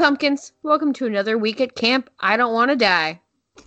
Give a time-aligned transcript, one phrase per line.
[0.00, 0.52] Pumpkins.
[0.62, 2.08] Welcome to another week at camp.
[2.20, 3.20] I don't want to die.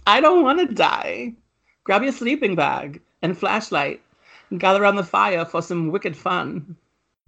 [0.08, 1.36] I don't want to die.
[1.84, 4.02] Grab your sleeping bag and flashlight
[4.50, 6.76] and gather around the fire for some wicked fun.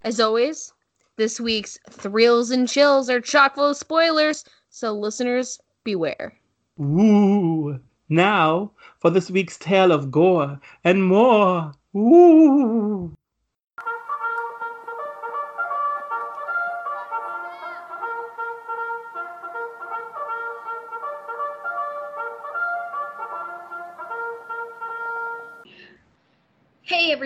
[0.02, 0.72] As always,
[1.14, 6.36] this week's thrills and chills are chock full of spoilers, so listeners, beware.
[6.76, 7.78] Woo!
[8.08, 11.70] Now for this week's tale of gore and more.
[11.92, 13.14] Woo!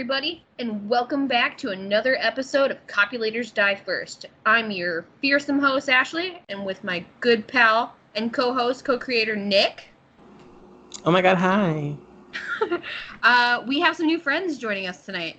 [0.00, 4.24] Everybody, and welcome back to another episode of Copulators Die First.
[4.46, 9.36] I'm your fearsome host, Ashley, and with my good pal and co host, co creator,
[9.36, 9.88] Nick.
[11.04, 11.94] Oh my god, hi.
[13.22, 15.36] uh, we have some new friends joining us tonight.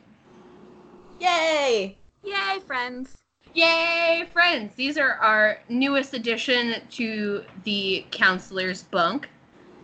[1.20, 1.98] Yay!
[2.24, 3.18] Yay, friends.
[3.56, 4.76] Yay, friends!
[4.76, 9.28] These are our newest addition to the counselor's bunk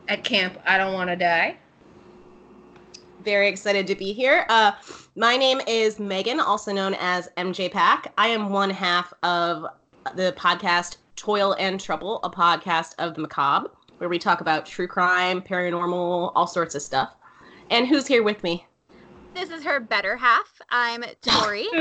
[0.07, 1.57] at Camp I Don't Want to Die.
[3.27, 4.45] Very excited to be here.
[4.47, 4.71] Uh,
[5.17, 8.13] my name is Megan, also known as MJ Pack.
[8.17, 9.65] I am one half of
[10.15, 14.87] the podcast Toil and Trouble, a podcast of the macabre, where we talk about true
[14.87, 17.17] crime, paranormal, all sorts of stuff.
[17.69, 18.65] And who's here with me?
[19.33, 20.61] This is her better half.
[20.69, 21.67] I'm Tori.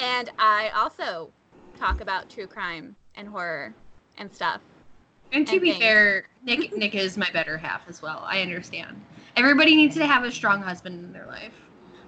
[0.00, 1.30] and I also
[1.78, 3.72] talk about true crime and horror
[4.18, 4.60] and stuff.
[5.32, 5.82] And to And be things.
[5.82, 8.22] fair, Nick Nick is my better half as well.
[8.26, 9.00] I understand.
[9.36, 11.52] Everybody needs to have a strong husband in their life.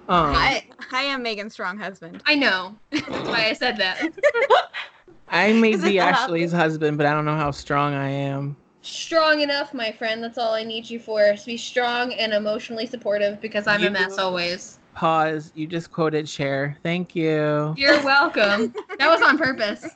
[0.09, 2.21] Oh, I, I am Megan's strong husband.
[2.25, 2.75] I know.
[2.91, 4.05] That's why I said that.
[5.29, 8.57] I may be not Ashley's husband, but I don't know how strong I am.
[8.81, 10.21] strong enough, my friend.
[10.21, 11.21] That's all I need you for.
[11.23, 14.79] Is to be strong and emotionally supportive because I'm You- a mess always.
[14.93, 15.51] Pause.
[15.55, 16.77] You just quoted Cher.
[16.83, 17.73] Thank you.
[17.77, 18.73] You're welcome.
[18.99, 19.87] that was on purpose.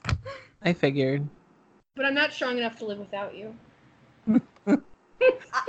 [0.63, 1.27] I figured.
[1.97, 3.53] But I'm not strong enough to live without you.
[4.29, 4.77] I,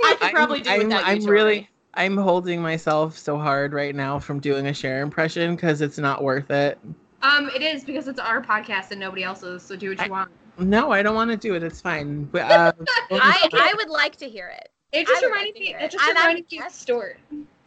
[0.01, 1.35] I could probably do I'm, without I'm you, Tori.
[1.35, 1.69] really.
[1.95, 6.23] I'm holding myself so hard right now from doing a Cher impression because it's not
[6.23, 6.77] worth it.
[7.23, 9.63] Um, it is because it's our podcast and nobody else's.
[9.63, 10.31] So do what you I- want.
[10.59, 11.63] No, I don't want to do it.
[11.63, 12.25] It's fine.
[12.25, 12.73] But uh,
[13.11, 14.69] I, I would like to hear it.
[14.91, 15.73] It just I reminded like me.
[15.73, 15.91] It it.
[15.91, 16.71] just I'm reminded me of.
[16.71, 17.17] Stuart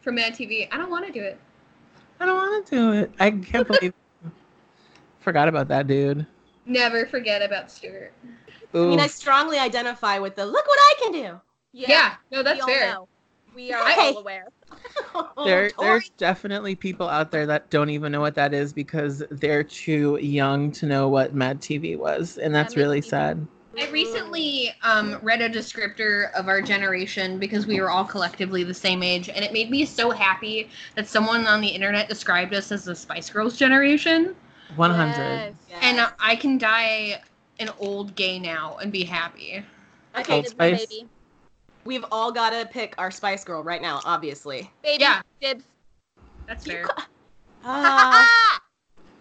[0.01, 0.67] from Mad TV.
[0.71, 1.39] I don't want to do it.
[2.19, 3.11] I don't want to do it.
[3.19, 3.93] I can't believe.
[5.21, 6.25] Forgot about that dude.
[6.65, 8.13] Never forget about Stuart.
[8.73, 11.41] I mean, I strongly identify with the look what I can do.
[11.73, 12.93] Yeah, yeah no, that's we all fair.
[12.93, 13.07] know.
[13.55, 14.09] We are Hey.
[14.09, 14.47] all aware.
[15.45, 19.63] there, there's definitely people out there that don't even know what that is because they're
[19.63, 23.47] too young to know what Mad TV was, and that's That really me- sad.
[23.79, 28.73] I recently um, read a descriptor of our generation because we were all collectively the
[28.73, 32.71] same age, and it made me so happy that someone on the internet described us
[32.71, 34.35] as the Spice Girls generation.
[34.75, 35.15] 100.
[35.15, 35.53] Yes.
[35.81, 37.21] And I can die
[37.59, 39.63] an old gay now and be happy.
[40.17, 40.85] Okay, Old Spice.
[40.87, 41.07] baby.
[41.85, 44.69] we've all got to pick our Spice Girl right now, obviously.
[44.83, 45.01] Baby.
[45.01, 45.21] Yeah.
[45.41, 45.63] Dibs.
[46.47, 46.83] That's fair.
[46.83, 47.07] ca-
[47.65, 48.61] Ah,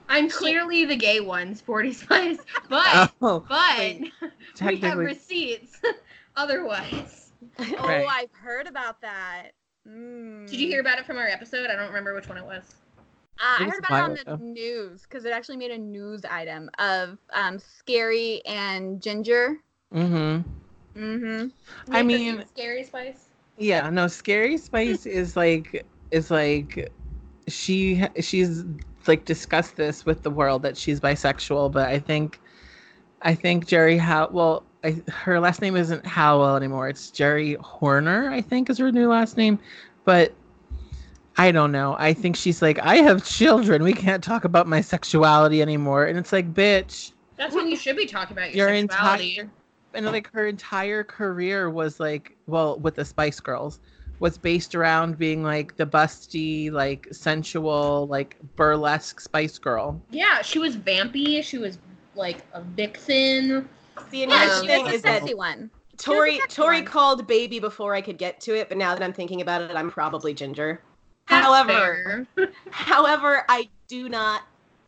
[0.08, 2.38] I'm clearly the gay one, Sporty Spice,
[2.68, 5.80] but Oh, but we have technically, receipts
[6.36, 7.30] otherwise.
[7.60, 8.06] oh, Right.
[8.10, 9.50] I've heard about that.
[9.88, 10.50] Mm.
[10.50, 11.70] Did you hear about it from our episode?
[11.70, 12.74] I don't remember which one it was.
[13.38, 14.44] Uh, I heard about it on the ago.
[14.44, 19.56] news because it actually made a news item of um, Scary and Ginger.
[19.92, 20.48] mm-hmm.
[20.98, 21.48] Mm-hmm.
[21.94, 23.28] I mean- Scary Spice.
[23.58, 26.90] Yeah, no, Scary Spice is like is like
[27.48, 28.64] she she's
[29.06, 32.40] like discussed this with the world that she's bisexual, but I think
[33.22, 36.88] I think Geri Halliwell I, her last name isn't Halliwell anymore.
[36.88, 39.58] It's Geri Horner, I think is her new last name,
[40.04, 40.32] but
[41.36, 41.96] I don't know.
[41.98, 43.82] I think she's like I have children.
[43.82, 46.04] We can't talk about my sexuality anymore.
[46.06, 49.38] And it's like, bitch, That's when you should be talking about your, your sexuality.
[49.38, 49.50] entire
[49.94, 53.78] and like her entire career was like well with the spice girls
[54.20, 60.58] was based around being like the busty like sensual like burlesque spice girl Yeah, she
[60.58, 61.42] was vampy.
[61.42, 61.78] She was
[62.14, 63.68] like a vixen.
[64.10, 65.70] See, and Yeah, here's she was the is that sexy one.
[65.98, 66.84] Tori Tori one.
[66.86, 69.74] called baby before I could get to it, but now that I'm thinking about it,
[69.74, 70.80] I'm probably Ginger.
[71.32, 72.26] That's However.
[72.70, 74.42] However, I do not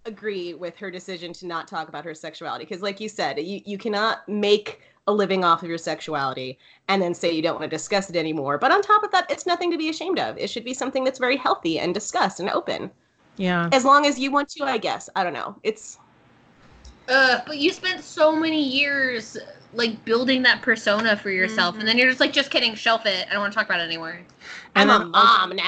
[0.07, 3.61] agree with her decision to not talk about her sexuality because, like you said, you,
[3.65, 6.59] you cannot make a living off of your sexuality
[6.89, 8.59] and then say you don't want to discuss it anymore.
[8.59, 10.37] But on top of that, it's nothing to be ashamed of.
[10.39, 12.91] It should be something that's very healthy and discussed and open.
[13.37, 15.11] yeah As long as you want to, I guess.
[15.15, 15.57] I don't know.
[15.63, 15.99] It's
[17.09, 19.37] Uh, but you spent so many years
[19.75, 23.27] like building that persona for yourself, and then you're just like, just kidding, shelf it.
[23.29, 24.21] I don't want to talk about it anymore.
[24.75, 25.65] I'm a then mom now.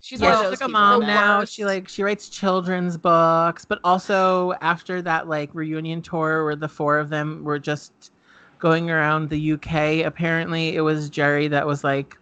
[0.00, 1.40] She's Yeah, she's like a mom The now.
[1.40, 1.54] worst.
[1.54, 6.68] She like she writes children's books, but also after that like reunion tour where the
[6.68, 8.12] four of them were just
[8.58, 12.14] going around the UK, apparently it was Geri that was like,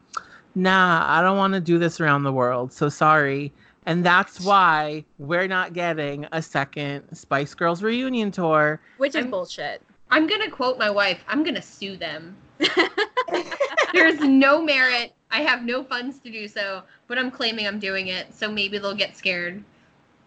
[0.54, 2.72] "Nah, I don't want to do this around the world.
[2.72, 3.52] So sorry."
[3.86, 8.80] And that's why we're not getting a second Spice Girls reunion tour.
[8.96, 9.82] Which is I'm- bullshit.
[10.10, 11.24] I'm gonna quote my wife.
[11.26, 12.36] I'm gonna sue them.
[13.92, 15.12] There's no merit.
[15.30, 18.78] I have no funds to do so, but I'm claiming I'm doing it, so maybe
[18.78, 19.64] they'll get scared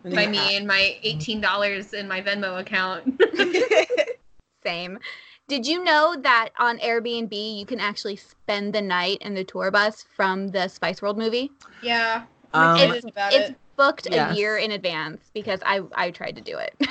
[0.03, 3.21] by me and my $18 in my Venmo account.
[4.63, 4.99] Same.
[5.47, 9.71] Did you know that on Airbnb you can actually spend the night in the tour
[9.71, 11.51] bus from the Spice World movie?
[11.81, 12.23] yeah.
[12.53, 13.55] Um, I'm excited about It's it.
[13.75, 14.33] booked Yes.
[14.33, 16.75] a year in advance because I I tried to do it.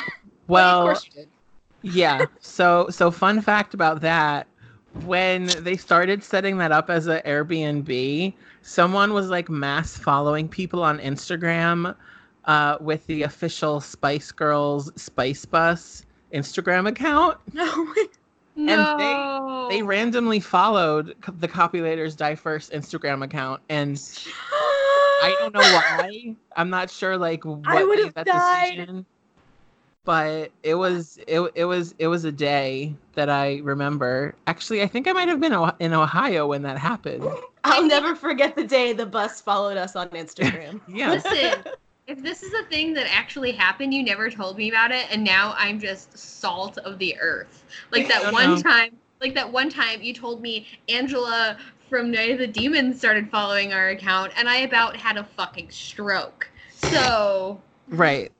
[0.48, 1.28] Well, of course did.
[1.82, 2.26] yeah.
[2.40, 4.46] So so fun fact about that.
[5.04, 8.32] When they started setting that up as an Airbnb,
[8.62, 11.96] someone was like mass following people on Instagram
[12.44, 17.38] uh, with the official Spice Girls Spice Bus Instagram account.
[17.52, 17.94] no.
[18.54, 19.66] No.
[19.68, 23.98] They randomly followed the Copulators Die First Instagram account, and
[25.22, 26.34] I don't know why.
[26.56, 28.72] I'm not sure like what I made that died.
[28.76, 29.06] decision.
[30.04, 34.36] But it was it, it was it was a day that I remember.
[34.46, 37.24] Actually, I think I might have been in Ohio when that happened.
[37.64, 40.80] I'll never forget the day the bus followed us on Instagram.
[40.88, 41.10] Yeah.
[41.10, 41.64] Listen,
[42.06, 45.24] if this is a thing that actually happened, you never told me about it, and
[45.24, 47.64] now I'm just salt of the earth.
[47.90, 48.62] Like that one know.
[48.62, 53.30] time, like that one time you told me Angela from Night of the Demons started
[53.30, 56.48] following our account, and I about had a fucking stroke.
[56.70, 58.32] So Right.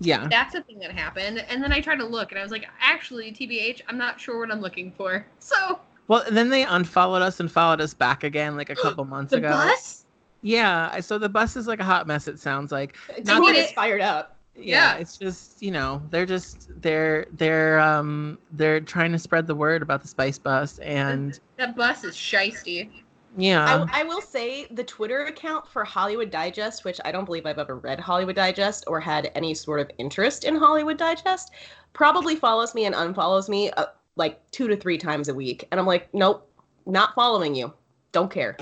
[0.00, 0.28] Yeah.
[0.30, 1.38] that's a thing that happened.
[1.48, 4.38] And then I tried to look, and I was like, actually, TBH, I'm not sure
[4.38, 5.26] what I'm looking for.
[5.38, 9.30] So Well, then they unfollowed us and followed us back again like a couple months
[9.30, 9.50] the ago.
[9.50, 10.04] bus.
[10.42, 11.00] Yeah.
[11.00, 12.28] So the bus is like a hot mess.
[12.28, 12.96] It sounds like.
[13.16, 14.35] It's Not not that it's fired up.
[14.58, 14.98] Yeah, Yeah.
[14.98, 19.82] it's just you know they're just they're they're um they're trying to spread the word
[19.82, 22.90] about the spice bus and That bus is shisty.
[23.36, 27.44] yeah I, I will say the Twitter account for Hollywood Digest, which I don't believe
[27.46, 31.52] I've ever read Hollywood Digest or had any sort of interest in Hollywood Digest,
[31.92, 33.86] probably follows me and unfollows me uh,
[34.16, 35.68] like two to three times a week.
[35.70, 36.50] And I'm like, nope,
[36.86, 37.72] not following you.
[38.12, 38.56] Don't care.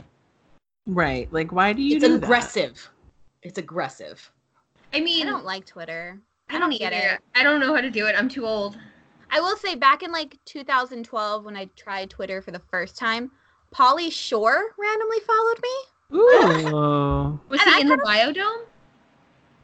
[0.86, 2.24] right like why do you it's do that?
[2.24, 2.90] aggressive.
[3.42, 4.30] It's aggressive.
[4.94, 6.20] I mean, I don't like Twitter.
[6.48, 7.14] I don't get either.
[7.14, 7.20] it.
[7.34, 8.14] I don't know how to do it.
[8.16, 8.78] I'm too old.
[9.30, 13.32] I will say back in like 2012 when I tried Twitter for the first time,
[13.74, 16.18] Pauly Shore randomly followed me.
[16.18, 17.40] Ooh.
[17.48, 18.66] Was And he I in the biodome?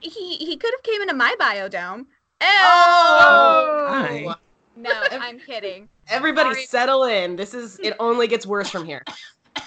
[0.01, 2.07] He he could have came into my biodome.
[2.41, 3.87] Oh!
[3.89, 4.35] Hi.
[4.75, 5.89] No, I'm kidding.
[6.09, 6.65] Everybody Sorry.
[6.65, 7.37] settle in.
[7.37, 9.05] This is it only gets worse from here.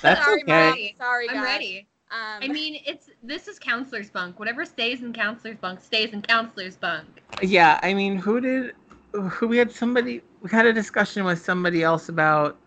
[0.02, 0.94] That's Sorry, okay.
[0.98, 1.08] Mom.
[1.08, 1.88] Sorry, I'm ready.
[2.14, 4.38] Um, I mean, it's this is counselor's bunk.
[4.40, 7.08] Whatever stays in counselor's bunk stays in counselor's bunk.
[7.42, 8.76] Yeah, I mean, who did
[9.14, 12.58] who we had somebody we had a discussion with somebody else about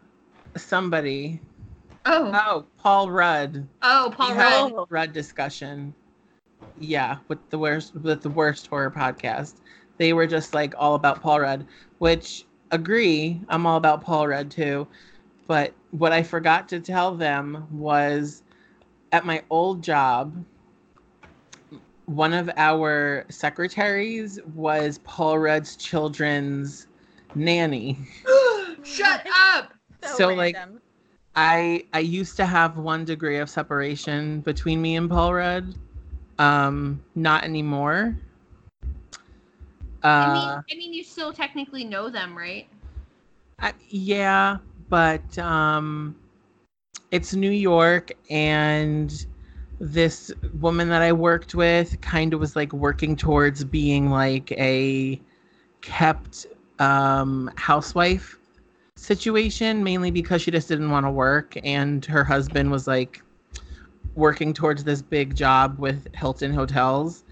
[0.56, 1.40] somebody.
[2.06, 3.66] Oh, Oh, Paul Rudd.
[3.82, 4.73] oh, Paul We had Rudd.
[4.73, 5.94] a Rudd discussion.
[6.78, 9.54] Yeah, with the worst with the worst horror podcast.
[9.99, 11.66] They were just like all about Paul Rudd,
[11.99, 14.88] which agree, I'm all about Paul Rudd too.
[15.47, 18.42] But what I forgot to tell them was
[19.12, 20.44] at my old job,
[22.06, 26.86] one of our secretaries was Paul Rudd's children's
[27.34, 27.98] nanny.
[28.82, 29.72] Shut up.
[30.02, 30.56] so, like.
[31.38, 35.75] I I used to have one degree of separation between me and Paul Rudd.
[36.38, 38.16] Um, not anymore.
[40.18, 42.68] I Uh, mean, I mean, you still technically know them, right?
[43.58, 44.58] I, yeah,
[44.88, 46.16] but um,
[47.10, 49.26] it's New York, and
[49.78, 55.20] this woman that I worked with kind of was like working towards being like a
[55.82, 56.46] kept
[56.78, 58.38] um, housewife
[58.96, 63.22] situation, mainly because she just didn't want to work, and her husband was like
[64.14, 67.25] working towards this big job with Hilton Hotels.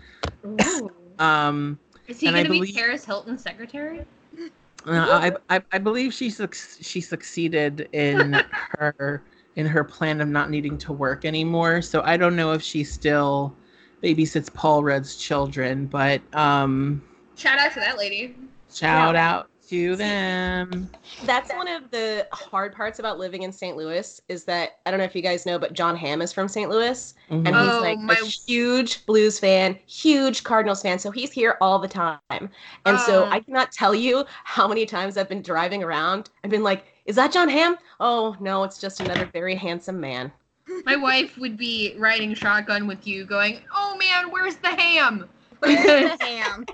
[1.21, 1.79] Um,
[2.09, 4.05] Is he going to be Paris Hilton's secretary?
[4.85, 9.23] Uh, I, I I believe she suc she succeeded in her
[9.57, 11.81] in her plan of not needing to work anymore.
[11.83, 13.55] So I don't know if she still
[14.03, 17.03] babysits Paul Rudd's children, but um,
[17.37, 18.35] Shout out to that lady.
[18.73, 19.31] shout Yeah.
[19.31, 20.91] out to them.
[21.25, 23.79] That's one of the hard parts about living in St.
[23.79, 26.49] Louis is that I don't know if you guys know, but John Hamm is from
[26.49, 26.69] St.
[26.69, 27.63] Louis, and Mhm.
[27.65, 30.99] he's Oh, like my- a huge Blues fan, huge Cardinals fan.
[30.99, 32.19] So he's here all the time,
[32.85, 33.31] and so Oh.
[33.31, 37.17] I cannot tell you how many times I've been driving around and been like, "Is
[37.17, 37.77] that John Hamm?
[38.01, 40.33] Oh no, it's just another very handsome man."
[40.87, 45.29] My wife would be riding shotgun with you, going, "Oh man, where's the ham?"
[45.61, 46.67] Where's the ham?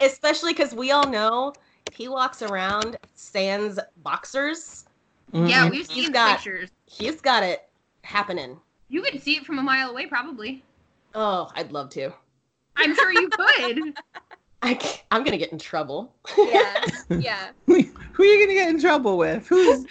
[0.00, 1.52] Especially because we all know
[1.90, 4.84] he walks around sans boxers.
[5.32, 5.70] Yeah, Mhm.
[5.70, 6.70] we've He's seen got- pictures.
[6.84, 7.68] He's got it
[8.04, 8.60] happening.
[8.88, 10.62] You could see it from a mile away, probably.
[11.14, 12.12] Oh, I'd love to.
[12.76, 13.98] I'm sure you could.
[14.66, 16.14] I ca- I'm gonna get in trouble.
[16.36, 17.48] Yeah, yeah.
[17.66, 17.82] Who
[18.12, 19.46] who are you gonna get in trouble with?
[19.46, 19.86] Who's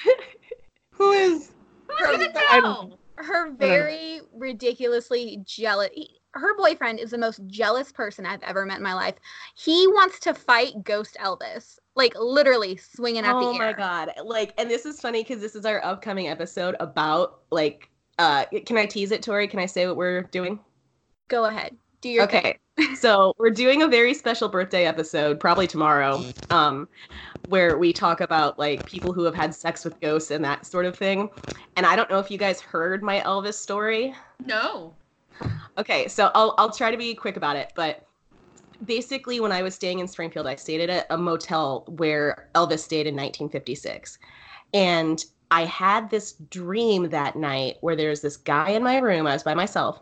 [0.91, 1.51] who is?
[1.87, 5.89] Who's gonna I don't- Her very ridiculously jealous.
[5.93, 9.15] he- Her boyfriend is the most jealous person I've ever met in my life.
[9.55, 13.69] He wants to fight Ghost Elvis, like literally swinging at oh the air.
[13.69, 14.11] Oh my god!
[14.23, 17.89] Like, and this is funny because this is our upcoming episode about like.
[18.17, 19.45] Uh, can I tease it, Tori?
[19.47, 20.57] Can I say what we're doing?
[21.27, 22.57] Go ahead, do your thing.
[22.95, 26.87] So we're doing a very special birthday episode, probably tomorrow, um,
[27.47, 30.85] where we talk about like people who have had sex with ghosts and that sort
[30.85, 31.29] of thing.
[31.77, 34.13] And I don't know if you guys heard my Elvis story.
[34.45, 34.93] No.
[35.77, 38.05] Okay, so I'll I'll try to be quick about it, but
[38.83, 43.07] basically when I was staying in Springfield, I stayed at a motel where Elvis stayed
[43.07, 44.17] in 1956.
[44.73, 49.33] And I had this dream that night where there's this guy in my room, I
[49.33, 50.01] was by myself,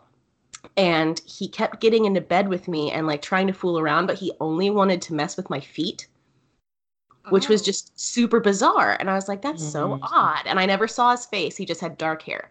[0.76, 4.18] and he kept getting into bed with me and like trying to fool around, but
[4.18, 6.08] he only wanted to mess with my feet
[7.30, 7.64] which was Oh.
[7.64, 8.98] just super bizarre.
[9.00, 9.98] And I was like, that's so Mhm.
[10.02, 10.42] odd.
[10.44, 11.56] And I never saw his face.
[11.56, 12.50] He just had dark hair.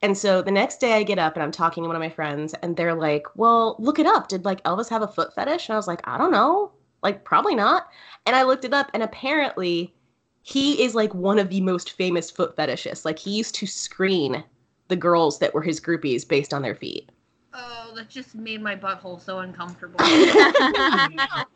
[0.00, 2.08] And so the next day I get up and I'm talking to one of my
[2.08, 4.28] friends and they're like, well, look it up.
[4.28, 5.68] Did like Elvis have a foot fetish?
[5.68, 6.72] And I was like, I don't know.
[7.02, 7.88] Like, probably not.
[8.24, 9.94] And I looked it up and apparently
[10.42, 13.04] he is like one of the most famous foot fetishists.
[13.04, 14.42] Like, he used to screen
[14.88, 17.10] the girls that were his groupies based on their feet.
[17.58, 19.98] Oh, that just made my butthole so uncomfortable.
[20.00, 21.46] so it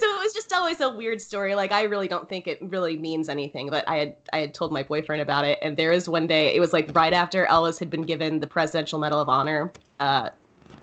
[0.00, 1.54] was just always a weird story.
[1.54, 4.72] Like I really don't think it really means anything, but I had I had told
[4.72, 7.78] my boyfriend about it, and there is one day it was like right after Elvis
[7.78, 9.70] had been given the Presidential Medal of Honor.
[10.00, 10.30] Uh,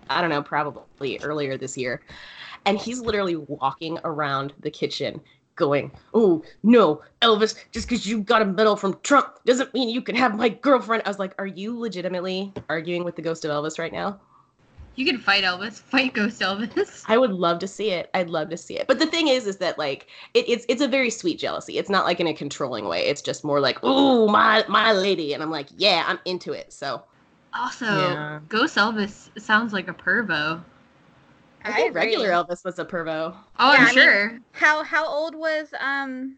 [0.07, 2.03] I don't know, probably earlier this year,
[2.65, 5.19] and he's literally walking around the kitchen.
[5.55, 7.55] Going, oh no, Elvis!
[7.71, 11.03] Just because you got a medal from Trump doesn't mean you can have my girlfriend.
[11.05, 14.21] I was like, are you legitimately arguing with the ghost of Elvis right now?
[14.95, 15.79] You can fight Elvis.
[15.91, 17.03] Fight Ghost Elvis.
[17.07, 18.09] I would love to see it.
[18.13, 18.87] I'd love to see it.
[18.87, 21.77] But the thing is, is that like it, it's it's a very sweet jealousy.
[21.77, 23.05] It's not like in a controlling way.
[23.05, 26.73] It's just more like, ooh, my my lady, and I'm like, yeah, I'm into it.
[26.73, 27.03] So
[27.53, 28.39] Also, Yeah.
[28.49, 30.61] Ghost Elvis sounds like a pervo.
[31.63, 32.01] I, I think agree.
[32.01, 33.35] regular Elvis was a pervo.
[33.59, 34.39] Oh, Yeah, I'm I mean- sure.
[34.51, 36.37] How how old was um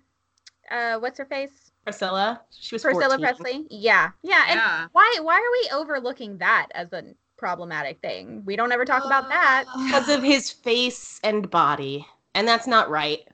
[0.70, 1.72] uh what's her face?
[1.84, 3.26] Priscilla, she was Priscilla 14.
[3.26, 3.68] Presley?
[3.72, 4.12] Yeah.
[4.24, 4.44] Yeah.
[4.48, 4.88] And yeah.
[4.92, 7.04] why why are we overlooking that as a
[7.42, 8.44] problematic thing?
[8.46, 9.66] We don't ever talk about that.
[9.86, 13.28] because of his face and body, and that's not right.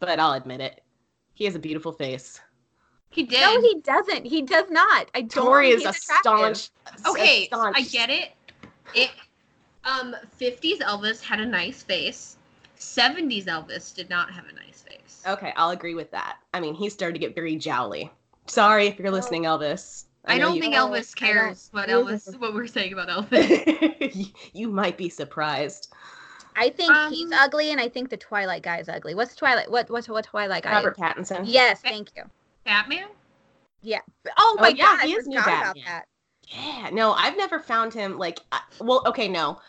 [0.00, 0.80] But I'll admit it.
[1.34, 2.40] He has a beautiful face.
[3.10, 3.40] He did.
[3.40, 4.24] No, he doesn't.
[4.24, 5.08] He does not.
[5.14, 6.56] I don't Tori think is a attractive.
[6.56, 6.70] staunch.
[7.06, 8.32] okay, a staunch- I get it.
[8.94, 9.10] It
[9.84, 12.36] um 50s Elvis had a nice face.
[12.78, 15.22] 70s Elvis did not have a nice face.
[15.26, 16.38] Okay, I'll agree with that.
[16.52, 18.10] I mean, he started to get very jowly.
[18.46, 20.06] Sorry if you're Well, listening, Elvis.
[20.24, 24.14] I, know don't think Oh, Elvis cares what Elvis what we're saying about Elvis.
[24.14, 25.92] you, you might be surprised.
[26.54, 29.14] I think he's Um, ugly, and I think the Twilight guy is ugly.
[29.14, 29.70] What's Twilight?
[29.70, 30.72] What what what Twilight guy?
[30.72, 31.42] Robert Pattinson.
[31.44, 32.22] Yes, thank you.
[32.64, 33.06] Batman?
[33.80, 34.00] Yeah.
[34.38, 35.84] Oh my yeah, god, he I is new forgot about Batman.
[35.86, 36.04] that.
[36.48, 38.38] Yeah, no, I've never found him like.
[38.52, 39.60] I- Well, okay, no.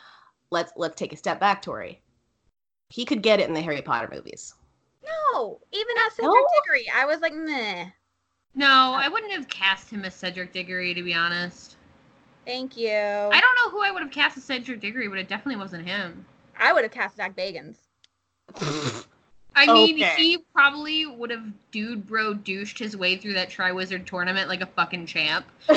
[0.52, 2.00] Let's let's take a step back, Tori.
[2.90, 4.54] He could get it in the Harry Potter movies.
[5.04, 6.48] No, even as Cedric No?
[6.64, 7.88] Diggory, I was like, meh.
[8.56, 11.76] No, I wouldn't have cast him as Cedric Diggory to be honest.
[12.46, 12.90] Thank you.
[12.92, 15.88] I don't know who I would have cast as Cedric Diggory, but it definitely wasn't
[15.88, 16.26] him.
[16.60, 17.78] I would have cast Zach Bagans.
[19.56, 20.14] I mean, Okay.
[20.18, 24.66] he probably would have dude bro douched his way through that Triwizard tournament like a
[24.66, 25.46] fucking champ.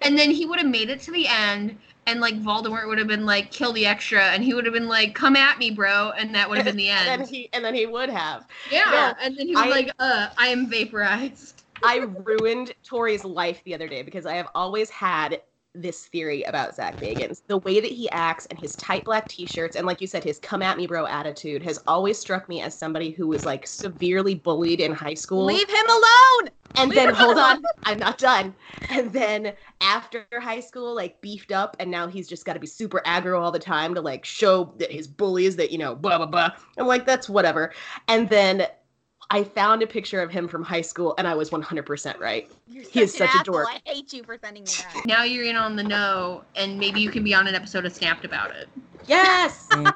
[0.00, 1.76] And then he would have made it to the end,
[2.06, 4.88] and like Voldemort would have been like, kill the extra, and he would have been
[4.88, 7.20] like, come at me, bro, and that would have been the and end.
[7.22, 8.46] then he and then he would have.
[8.72, 11.64] yeah, No, and then he was I- like, uh, I am vaporized.
[11.82, 15.42] I ruined Tori's life the other day because I have always had
[15.74, 17.42] this theory about Zach Bagans.
[17.46, 20.38] The way that he acts and his tight black t-shirts and like you said, his
[20.38, 24.34] come at me bro attitude has always struck me as somebody who was like severely
[24.34, 25.44] bullied in high school.
[25.44, 26.50] Leave him alone.
[26.76, 27.38] and leave then hold alone.
[27.38, 28.54] on, I'm not done.
[28.88, 32.66] And then after high school, like beefed up, and now he's just got to be
[32.66, 36.16] super aggro all the time to like show that his bullies that you know blah
[36.18, 36.50] blah blah.
[36.78, 37.72] I'm like that's whatever.
[38.08, 38.66] And then
[39.30, 42.50] I found a picture of him from high school and I was 100% right.
[42.66, 43.54] You're He is such, such a an asshole.
[43.56, 43.68] dork.
[43.68, 45.04] I hate you for sending me that.
[45.06, 47.92] Now you're in on the know, and maybe you can be on an episode of
[47.92, 48.68] Snapped about it.
[49.06, 49.68] Yes.
[49.78, 49.94] Mm.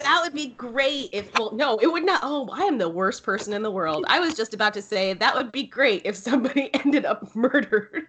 [0.00, 2.20] that would be great if well no, it would not.
[2.22, 4.04] Oh, I am the worst person in the world.
[4.08, 8.06] I was just about to say that would be great if somebody ended up murdered.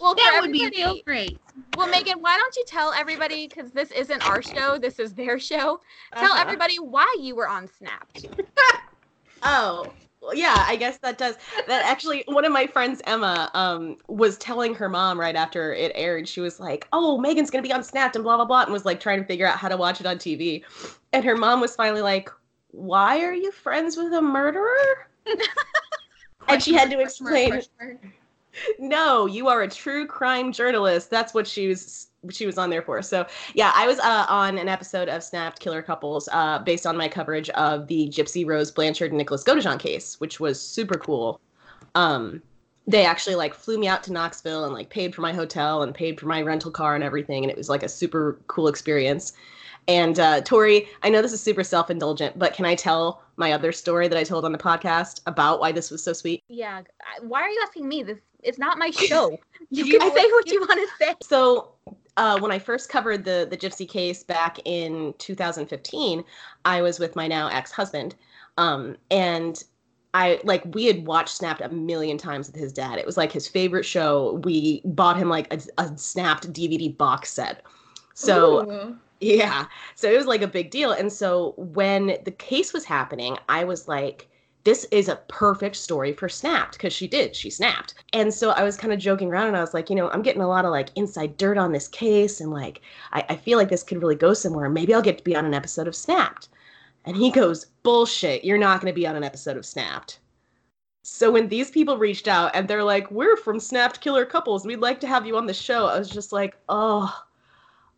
[0.00, 1.38] Well, That would be everybody- great.
[1.76, 5.38] Well, Megan, why don't you tell everybody because this isn't our show, this is their
[5.38, 5.80] show.
[6.14, 6.40] Tell Uh-huh.
[6.42, 8.26] everybody why you were on Snapped.
[9.42, 9.92] Oh, well,
[10.32, 11.36] yeah, I guess that does.
[11.66, 15.92] That actually, one of my friends, Emma, um, was telling her mom right after it
[15.94, 16.28] aired.
[16.28, 18.84] She was like, "Oh, Megan's gonna be on Snapped and blah blah blah," and was
[18.84, 20.64] like trying to figure out how to watch it on TV.
[21.12, 22.30] And her mom was finally like,
[22.72, 25.08] "Why are you friends with a murderer?"
[26.48, 27.62] and she had to explain,
[28.78, 32.82] "No, you are a true crime journalist." That's what she was she was on there
[32.82, 33.00] for.
[33.02, 36.96] So yeah, I was uh, on an episode of Snapped Killer Couples uh, based on
[36.96, 41.40] my coverage of the Gypsy Rose Blanchard and Nicholas Godejohn case, which was super cool.
[41.94, 42.42] Um,
[42.86, 45.94] they actually like flew me out to Knoxville and like paid for my hotel and
[45.94, 49.32] paid for my rental car and everything, and it was like a super cool experience.
[49.88, 53.72] And uh, Tori, I know this is super self-indulgent, but can I tell my other
[53.72, 56.44] story that I told on the podcast about why this was so sweet?
[56.48, 56.82] Yeah.
[57.22, 58.02] Why are you asking me?
[58.02, 59.38] This it's not my show.
[59.70, 61.14] You You- can say what you want to say.
[61.22, 61.72] So
[62.16, 66.24] uh, when I first covered the the Gypsy case back in 2015,
[66.64, 68.14] I was with my now ex husband,
[68.58, 69.62] um, and
[70.12, 72.98] I like we had watched Snapped a million times with his dad.
[72.98, 74.40] It was like his favorite show.
[74.44, 77.62] We bought him like a, a Snapped DVD box set.
[78.14, 78.96] So Ooh.
[79.20, 79.66] yeah.
[79.94, 80.90] So it was like a big deal.
[80.92, 84.28] And so when the case was happening, I was like,
[84.64, 87.34] this is a perfect story for Snapped because she did.
[87.34, 87.94] She snapped.
[88.12, 90.22] And so I was kind of joking around and I was like, you know, I'm
[90.22, 92.40] getting a lot of like inside dirt on this case.
[92.40, 94.68] And like, I, I feel like this could really go somewhere.
[94.68, 96.48] Maybe I'll get to be on an episode of Snapped.
[97.06, 98.44] And he goes, bullshit.
[98.44, 100.18] You're not going to be on an episode of Snapped.
[101.02, 104.80] So when these people reached out and they're like, we're from Snapped Killer Couples, we'd
[104.80, 107.24] like to have you on the show, I was just like, oh,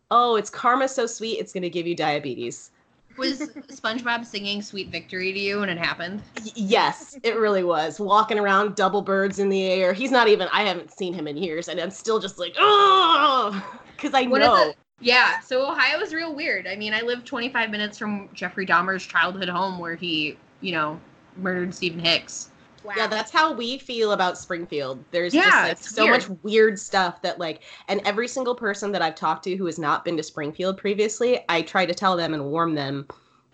[0.09, 2.71] oh, it's karma so sweet, it's gonna give you diabetes.
[3.17, 6.21] Was SpongeBob singing "Sweet Victory" to you when it happened?
[6.43, 7.99] Y- yes, it really was.
[7.99, 9.93] Walking around, double birds in the air.
[9.93, 10.47] He's not even.
[10.51, 13.63] I haven't seen him in years, and I'm still just like, oh,
[13.95, 14.73] because I One know.
[14.99, 16.65] Yeah, so Ohio is real weird.
[16.65, 20.99] I mean, I live 25 minutes from Jeffrey Dahmer's childhood home where he, you know,
[21.37, 22.49] murdered Stephen Hicks.
[22.83, 22.93] Wow.
[22.97, 25.03] Yeah, that's how we feel about Springfield.
[25.11, 26.29] There's Yeah, just like so weird.
[26.29, 29.79] much weird stuff that like and every single person that I've talked to who has
[29.79, 33.07] not been to Springfield previously, I try to tell them and warn them,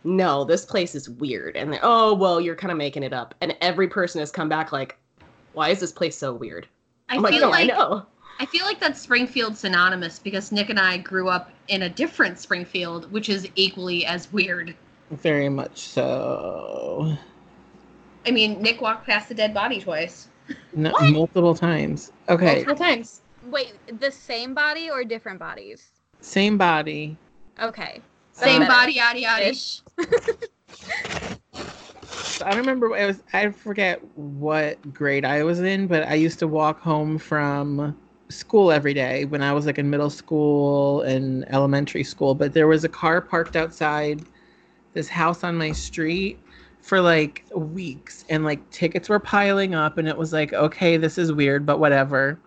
[0.04, 1.56] no, this place is weird.
[1.58, 3.36] And they oh well, you're kind of making it up.
[3.42, 4.98] And every person has come back like,
[5.54, 6.68] why is this place so weird?
[7.10, 8.06] I I'm like, feel no, like I know.
[8.40, 12.40] I feel like that's Springfield synonymous because Nick and I grew up in a different
[12.40, 14.76] Springfield, which is equally as weird.
[15.12, 17.18] Very much so.
[18.26, 20.28] I mean, Nick walked past the dead body twice.
[20.74, 21.12] No, What?
[21.14, 22.12] multiple times.
[22.28, 23.22] Okay, Multiple times.
[23.46, 25.92] Wait, the same body or different bodies?
[26.22, 27.18] same body.
[27.62, 28.02] Okay.
[28.34, 28.72] Same better.
[28.72, 29.48] body, yada yada.
[29.50, 29.82] Ish.
[32.12, 32.94] So I don't remember.
[32.96, 33.24] I was.
[33.34, 37.98] I forget what grade I was in, but I used to walk home from
[38.30, 42.36] school every day when I was like in middle school and elementary school.
[42.36, 44.22] But there was a car parked outside
[44.94, 46.40] this house on my street
[46.82, 51.18] for like weeks, and like tickets were piling up, and it was like, okay, this
[51.18, 52.40] is weird, but whatever.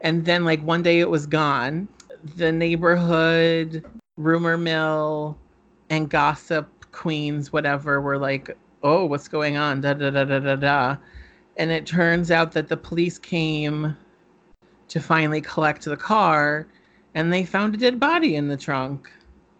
[0.00, 1.88] And then like one day it was gone.
[2.36, 3.84] The neighborhood
[4.16, 5.38] rumor mill
[5.90, 9.80] and gossip queens, whatever, were like, oh, what's going on?
[9.80, 10.96] Da da da da da da.
[11.56, 13.96] And it turns out that the police came
[14.88, 16.66] to finally collect the car
[17.14, 19.10] and they found a dead body in the trunk.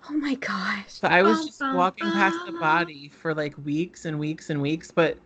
[0.08, 0.84] Oh my gosh.
[0.88, 4.50] So I was Bum, just bum, walking past the body for like weeks and weeks
[4.50, 5.18] and weeks, but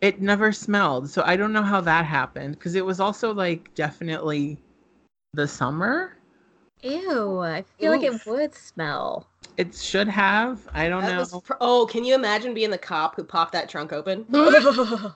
[0.00, 1.08] it never smelled.
[1.08, 4.58] So I don't know how that happened because it was also like definitely
[5.32, 6.16] the summer.
[6.82, 7.38] Ew.
[7.38, 9.26] I feel like it would smell.
[9.56, 10.68] It should have.
[10.74, 11.40] I don't That know.
[11.40, 14.26] pr- oh, can you imagine being the cop who popped that trunk open?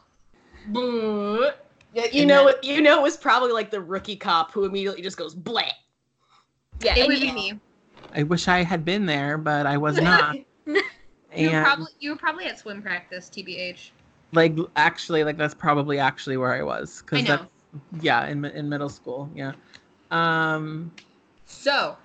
[1.93, 4.53] Yeah, you And know, that- it, you know, it was probably like the rookie cop
[4.53, 5.63] who immediately just goes blah.
[6.81, 6.95] yeah.
[6.97, 7.61] It would be me.
[8.15, 10.37] I wish I had been there, but I was not.
[11.37, 13.91] You were and probably you were probably at swim practice, tbh.
[14.33, 17.05] like actually, like that's probably actually where I was.
[17.13, 17.29] I know.
[17.29, 17.47] that's
[18.01, 19.31] yeah, in in middle school.
[19.33, 19.53] Yeah.
[20.11, 20.91] Um.
[21.47, 21.97] So,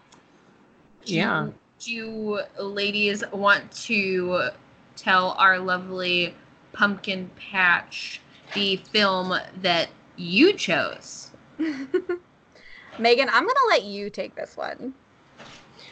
[1.05, 1.45] do Yeah.
[1.45, 4.49] you, do you ladies want to
[4.95, 6.35] tell our lovely
[6.71, 8.21] pumpkin patch
[8.53, 11.31] the film that you chose?
[11.57, 14.93] Megan, I'm gonna let you take this one.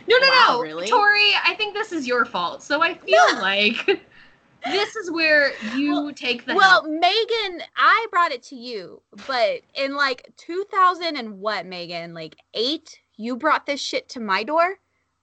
[0.07, 0.87] No, no, Wow, no, really?
[0.87, 1.31] Tori.
[1.45, 2.61] I think this is your fault.
[2.63, 3.85] So I feel like
[4.65, 6.85] this is where you take the well, help.
[6.85, 12.13] Megan, I brought it to you, but in like 2000 and what, Megan?
[12.13, 14.75] Like eight, you brought this shit to my door.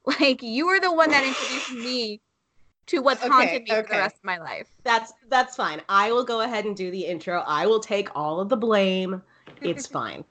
[0.19, 2.23] Like you were the one that introduced me
[2.87, 4.67] to what's Okay, haunted me for the rest of my life.
[4.83, 5.83] That's that's fine.
[5.91, 7.45] I will go ahead and do the intro.
[7.47, 9.23] I will take all of the blame.
[9.63, 10.25] It's fine.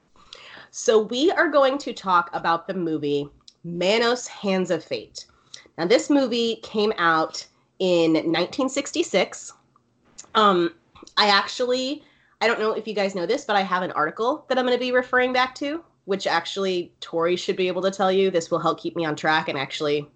[0.72, 3.28] So we are going to talk about the movie
[3.64, 5.26] Manos Hands of Fate.
[5.78, 7.46] Now this movie came out
[7.78, 9.52] in 1966.
[10.34, 10.74] Um
[11.16, 12.02] I actually
[12.40, 14.64] I don't know if you guys know this, but I have an article that I'm
[14.64, 18.30] going to be referring back to, which actually Tori should be able to tell you.
[18.30, 20.08] This will help keep me on track and actually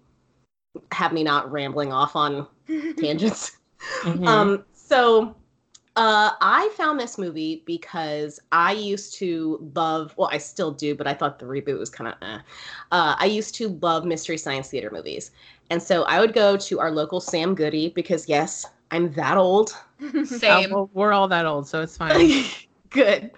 [0.91, 2.47] have me not rambling off on
[2.97, 3.57] tangents.
[4.01, 4.25] Mhm.
[4.25, 5.35] Um, so
[5.95, 11.07] uh, I found this movie because I used to love, well, I still do, but
[11.07, 12.39] I thought the reboot was kind of, eh.
[12.91, 15.31] uh, I used to love Mystery Science Theater movies.
[15.69, 19.75] And so I would go to our local Sam Goody because, yes, I'm that old.
[20.13, 20.71] Oh, Same.
[20.71, 22.43] well, we're all that old, so it's fine.
[22.89, 23.31] Good.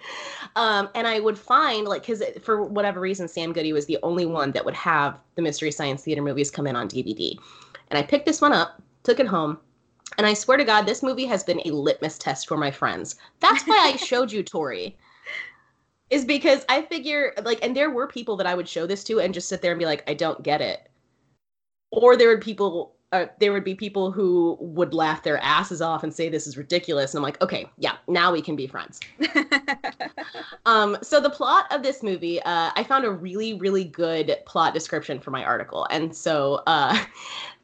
[0.56, 4.26] Um, and I would find, like, because for whatever reason, Sam Goody was the only
[4.26, 7.36] one that would have the Mystery Science Theater movies come in on DVD.
[7.90, 9.58] And I picked this one up, took it home,
[10.16, 13.16] and I swear to God, this movie has been a litmus test for my friends.
[13.40, 14.96] That's why I showed you Tori.
[16.10, 19.20] Is because I figure, like, and there were people that I would show this to
[19.20, 20.88] and just sit there and be like, I don't get it.
[21.90, 26.02] Or there would people, uh, there would be people who would laugh their asses off
[26.02, 27.12] and say this is ridiculous.
[27.12, 29.00] And I'm like, okay, yeah, now we can be friends.
[30.68, 34.74] Um, so the plot of this movie, uh, I found a really, really good plot
[34.74, 37.02] description for my article, and so uh,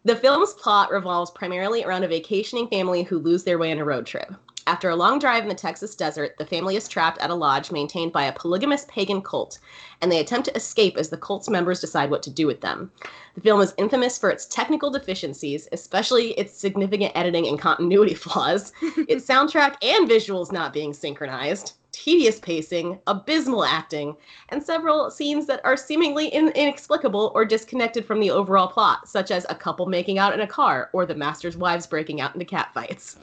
[0.05, 3.85] the film's plot revolves primarily around a vacationing family who lose their way on a
[3.85, 4.35] road trip.
[4.67, 7.71] After a long drive in the Texas desert, the family is trapped at a lodge
[7.71, 9.59] maintained by a polygamous pagan cult,
[10.01, 12.91] and they attempt to escape as the cult's members decide what to do with them.
[13.35, 18.73] The film is infamous for its technical deficiencies, especially its significant editing and continuity flaws,
[19.09, 24.17] its soundtrack and visuals not being synchronized, tedious pacing, abysmal acting,
[24.49, 29.31] and several scenes that are seemingly in- inexplicable or disconnected from the overall plot, such
[29.31, 32.45] as a couple making out in a car or the master's wives breaking out into
[32.45, 33.17] catfights.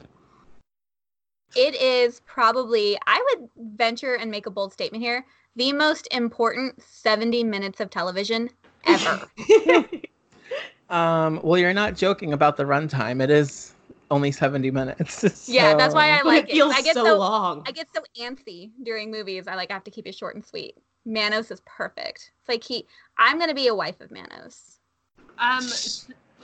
[1.54, 6.82] it is probably, I would venture and make a bold statement here, the most important
[6.82, 8.48] 70 minutes of television
[8.86, 9.28] ever.
[10.92, 13.22] Um, well, you're not joking about the runtime.
[13.22, 13.72] It is
[14.12, 15.48] only 70 minutes.
[15.48, 16.52] yeah, that's why I like it it.
[16.52, 17.64] feels I get so, so long.
[17.66, 19.48] I get so antsy during movies.
[19.48, 20.76] I like have to keep it short and sweet.
[21.04, 22.32] Manos is perfect.
[22.40, 22.86] It's like he.
[23.18, 24.78] I'm gonna be a wife of Manos.
[25.38, 25.72] Um,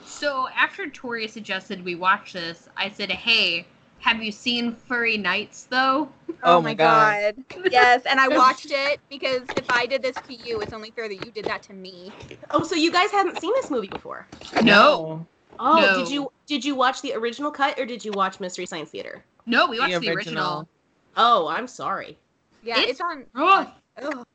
[0.03, 3.65] so after Tori suggested we watch this, I said, "Hey,
[3.99, 6.09] have you seen Furry Nights though?"
[6.43, 7.35] Oh my God.
[7.69, 11.07] yes, and I watched it because if I did this to you, it's only fair
[11.09, 12.11] that you did that to me.
[12.51, 14.25] Oh, so you guys haven't seen this movie before?
[14.63, 15.27] No,
[15.59, 15.97] Oh, No.
[15.97, 19.23] did you did you watch the original cut or did you watch Mystery Science Theater?
[19.45, 20.67] no, we watched The the original.
[21.15, 22.17] Oh, I'm sorry.
[22.63, 23.25] Yeah, It's- it's, on.
[23.35, 24.25] Oh, Ugh.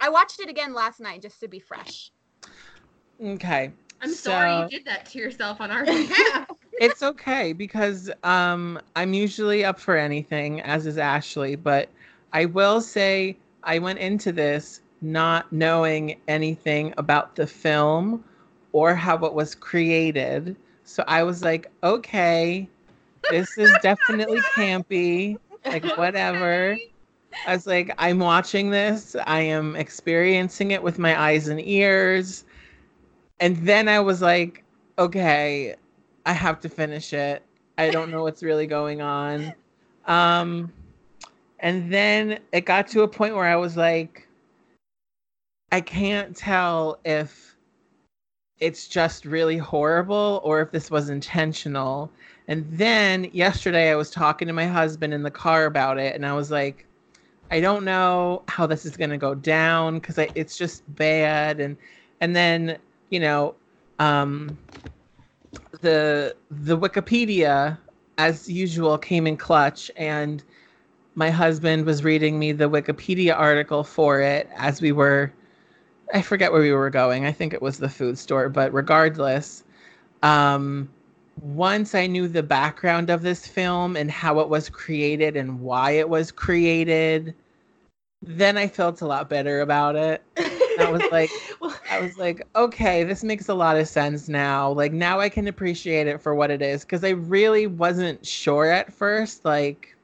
[0.00, 2.10] I watched it again last night just to be fresh.
[3.24, 3.70] Okay.
[4.00, 6.48] I'm sorry you did that to yourself on our behalf.
[6.80, 11.88] it's okay because um I'm usually up for anything, as is Ashley, but
[12.32, 18.22] I will say I went into this not knowing anything about the film
[18.72, 20.56] or how it was created.
[20.88, 22.66] So I was like, okay,
[23.30, 25.36] this is definitely campy.
[25.66, 26.78] Like whatever.
[27.46, 29.14] I was like, I'm watching this.
[29.26, 32.46] I am experiencing it with my eyes and ears.
[33.38, 34.64] And then I was like,
[34.98, 35.76] okay,
[36.24, 37.42] I have to finish it.
[37.76, 39.52] I don't know what's really going on.
[40.06, 40.72] Um,
[41.60, 44.26] and then it got to a point where I was like,
[45.70, 47.47] I can't tell if
[48.60, 52.10] it's just really horrible or if this was intentional.
[52.48, 56.24] And then yesterday I was talking to my husband in the car about it, and
[56.24, 56.86] I was like,
[57.50, 61.60] I don't know how this is going to go down because it's just bad.
[61.60, 61.76] And
[62.20, 62.78] and then
[63.10, 63.54] you know,
[63.98, 64.56] um,
[65.80, 67.78] the the Wikipedia,
[68.16, 70.42] as usual, came in clutch, and
[71.14, 75.32] my husband was reading me the Wikipedia article for it as we were.
[76.14, 77.26] I forget where we were going.
[77.26, 79.64] I think it was the food store, but regardless,
[80.22, 80.88] um,
[81.40, 85.92] once I knew the background of this film and how it was created and why
[85.92, 87.34] it was created,
[88.22, 90.22] then I felt a lot better about it.
[90.78, 94.72] I was like, Well, I was like, okay, this makes a lot of sense now.
[94.72, 98.66] Like now I can appreciate it for what it is because I really wasn't sure
[98.66, 99.44] at first.
[99.44, 99.96] Like,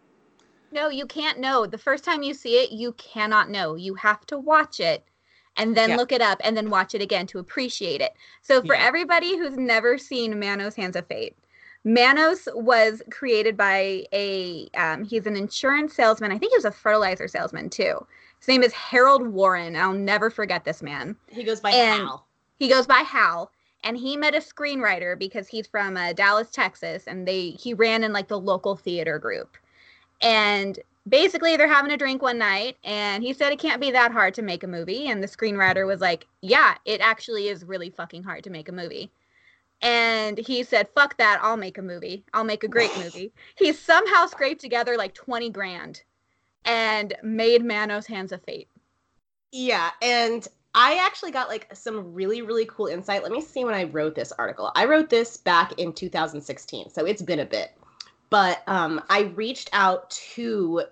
[0.70, 1.66] No, you can't know.
[1.66, 3.76] The first time you see it, you cannot know.
[3.76, 5.04] You have to watch it
[5.56, 5.96] and then Yeah.
[5.96, 8.14] look it up and then watch it again to appreciate it.
[8.42, 8.84] So for Yeah.
[8.86, 11.36] everybody who's never seen Manos Hands of Fate,
[11.84, 16.32] Manos was created by a um, he's an insurance salesman.
[16.32, 18.06] I think he was a fertilizer salesman too.
[18.38, 19.76] His name is Harold Warren.
[19.76, 21.16] I'll never forget this man.
[21.28, 22.26] He goes by And- Hal.
[22.56, 23.50] He goes by Hal,
[23.82, 28.02] and he met a screenwriter because he's from uh, Dallas, Texas, and they he ran
[28.04, 29.56] in like the local theater group.
[30.22, 34.12] And basically, they're having a drink one night, and he said it can't be that
[34.12, 35.08] hard to make a movie.
[35.08, 38.72] And the screenwriter was like, "Yeah, it actually is really fucking hard to make a
[38.72, 39.10] movie."
[39.82, 41.40] And he said, "Fuck that!
[41.42, 42.24] I'll make a movie.
[42.32, 46.02] I'll make a great movie." He somehow scraped together like twenty grand,
[46.64, 48.68] and made Manos Hands of Fate.
[49.52, 53.22] Yeah, and I actually got like some really really cool insight.
[53.22, 54.72] Let me see when I wrote this article.
[54.74, 57.72] I wrote this back in 2016, so it's been a bit.
[58.34, 60.82] But um, I reached out to,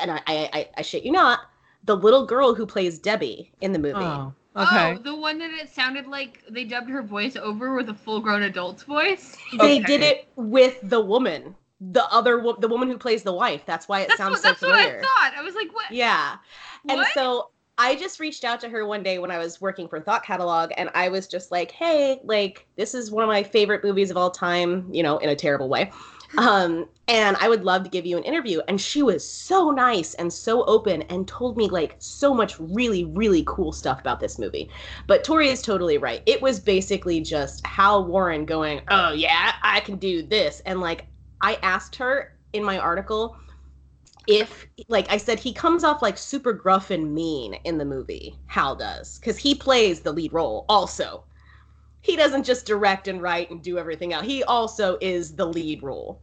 [0.00, 1.40] and I, I, I, I shit you not,
[1.84, 3.94] the little girl who plays Debbie in the movie.
[3.96, 4.94] Oh, oh okay.
[4.94, 8.42] Oh, the one that it sounded like they dubbed her voice over with a full-grown
[8.42, 9.36] adult's voice.
[9.58, 9.86] They Okay.
[9.86, 13.62] did it with the woman, the other wo- the woman who plays the wife.
[13.66, 15.32] That's why it That's sounds what, so that's what I thought.
[15.36, 15.90] I was like, what?
[15.90, 16.36] Yeah.
[16.88, 17.12] And What?
[17.14, 20.22] so I just reached out to her one day when I was working for Thought
[20.22, 24.10] Catalog, and I was just like, hey, like, this is one of my favorite movies
[24.10, 25.90] of all time, you know, in a terrible way.
[26.36, 28.60] Um, and I would love to give you an interview.
[28.68, 33.04] And she was so nice and so open and told me like so much really,
[33.04, 34.70] really cool stuff about this movie.
[35.06, 36.22] But Tori is totally right.
[36.26, 40.60] It was basically just Hal Warren going, oh, yeah, I can do this.
[40.66, 41.06] And like,
[41.40, 43.36] I asked her in my article
[44.26, 48.36] if like I said, he comes off like super gruff and mean in the movie.
[48.46, 51.24] Hal does because he plays the lead role also.
[52.02, 54.24] He doesn't just direct and write and do everything out.
[54.24, 56.18] He also is the lead role.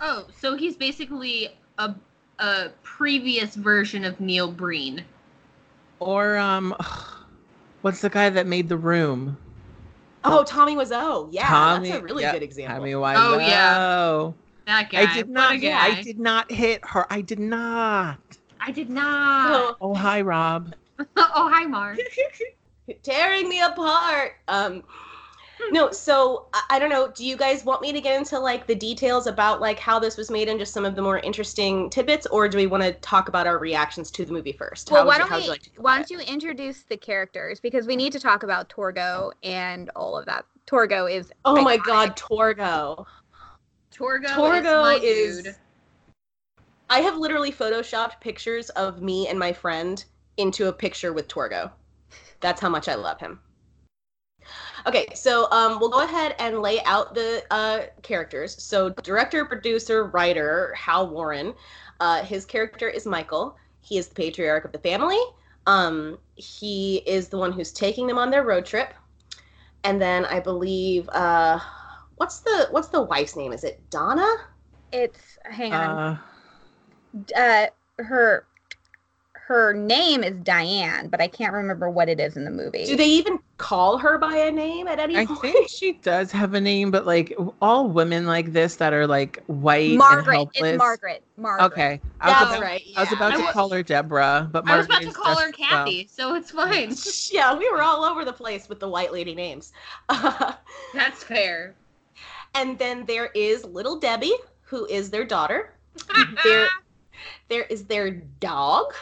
[0.00, 1.94] Oh, so he's basically a
[2.38, 5.04] a previous version of Neil Breen.
[6.00, 6.74] Or um,
[7.82, 9.38] what's the guy that made the room?
[10.24, 11.28] Oh, Tommy Wiseau.
[11.32, 12.78] Yeah, Tommy- that's a really yep, good example.
[12.78, 13.16] Tommy Wiseau.
[13.16, 14.32] Oh, yeah.
[14.66, 15.02] That guy.
[15.02, 15.52] I did What not.
[15.52, 16.02] a I guy.
[16.02, 17.06] did not hit her.
[17.10, 18.18] I did not.
[18.60, 19.52] I did not.
[19.52, 20.74] So, Oh hi, Rob.
[21.16, 21.98] oh, hi, Mark.
[23.02, 24.32] tearing me apart.
[24.48, 24.82] Um,
[25.70, 27.08] no, so I, I don't know.
[27.08, 30.16] Do you guys want me to get into like the details about like how this
[30.16, 32.92] was made and just some of the more interesting tidbits, or do we want to
[32.94, 34.90] talk about our reactions to the movie first?
[34.90, 35.44] Well, How why don't how would we?
[35.44, 38.68] you like to why don't you introduce the characters because we need to talk about
[38.68, 40.44] Torgo and all of that.
[40.66, 41.32] Torgo is.
[41.44, 41.76] Oh my.
[41.76, 43.06] God, Torgo!
[43.92, 45.42] Torgo, Torgo is my is.
[45.42, 45.56] dude.
[46.90, 50.04] I have literally photoshopped pictures of me and my friend
[50.36, 51.70] into a picture with Torgo.
[52.40, 53.40] That's how much I love him.
[54.86, 58.62] Okay, so um, we'll go ahead and lay out the uh, characters.
[58.62, 61.54] So, director, producer, writer, Hal Warren.
[61.98, 63.56] Uh, his character is Michael.
[63.80, 65.18] He is the patriarch of the family.
[65.66, 68.94] Um, he is the one who's taking them on their road trip.
[69.82, 71.58] And then I believe, uh,
[72.16, 73.52] what's the what's the wife's name?
[73.52, 74.32] Is it Donna?
[74.92, 75.98] It's hang on.
[75.98, 76.16] Uh,
[77.36, 77.66] Uh,
[77.98, 78.46] her
[79.46, 82.84] her name is Diane, but I can't remember what it is in the movie.
[82.84, 85.38] Do they even call her by a name at any I point?
[85.44, 87.32] I think she does have a name, but like
[87.62, 90.34] all women like this that are like white and Margaret.
[90.34, 90.62] helpless.
[90.72, 91.22] It's Margaret.
[91.36, 91.64] Margaret.
[91.66, 92.82] Okay, I was That's about, right.
[92.96, 95.02] I was about I to wa- call her Deborah, but Margaret I was Margaret about
[95.02, 96.94] to is call her just- well, Kathy, so it's fine.
[97.32, 99.72] yeah, we were all over the place with the white lady names.
[100.92, 101.76] That's fair.
[102.56, 105.72] and then there is little Debbie, who is their daughter.
[106.42, 106.66] There,
[107.48, 108.92] there is their dog,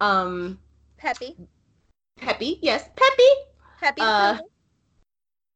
[0.00, 0.58] um,
[0.98, 1.36] Peppy.
[2.16, 2.58] Peppy.
[2.62, 3.30] Yes, Peppy.
[3.80, 4.00] Peppy.
[4.00, 4.38] Uh.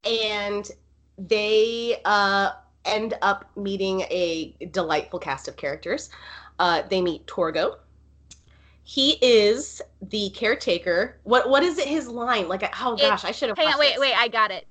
[0.04, 0.70] And
[1.18, 2.52] they uh,
[2.84, 6.10] end up meeting a delightful cast of characters.
[6.58, 7.76] Uh, they meet Torgo.
[8.82, 11.20] He is the caretaker.
[11.24, 11.86] What what is it?
[11.86, 12.48] His line?
[12.48, 13.58] Like, oh It- gosh, I should have.
[13.58, 13.78] Hang on.
[13.78, 13.90] Wait.
[13.92, 14.00] this.
[14.00, 14.14] Wait.
[14.16, 14.66] I got it.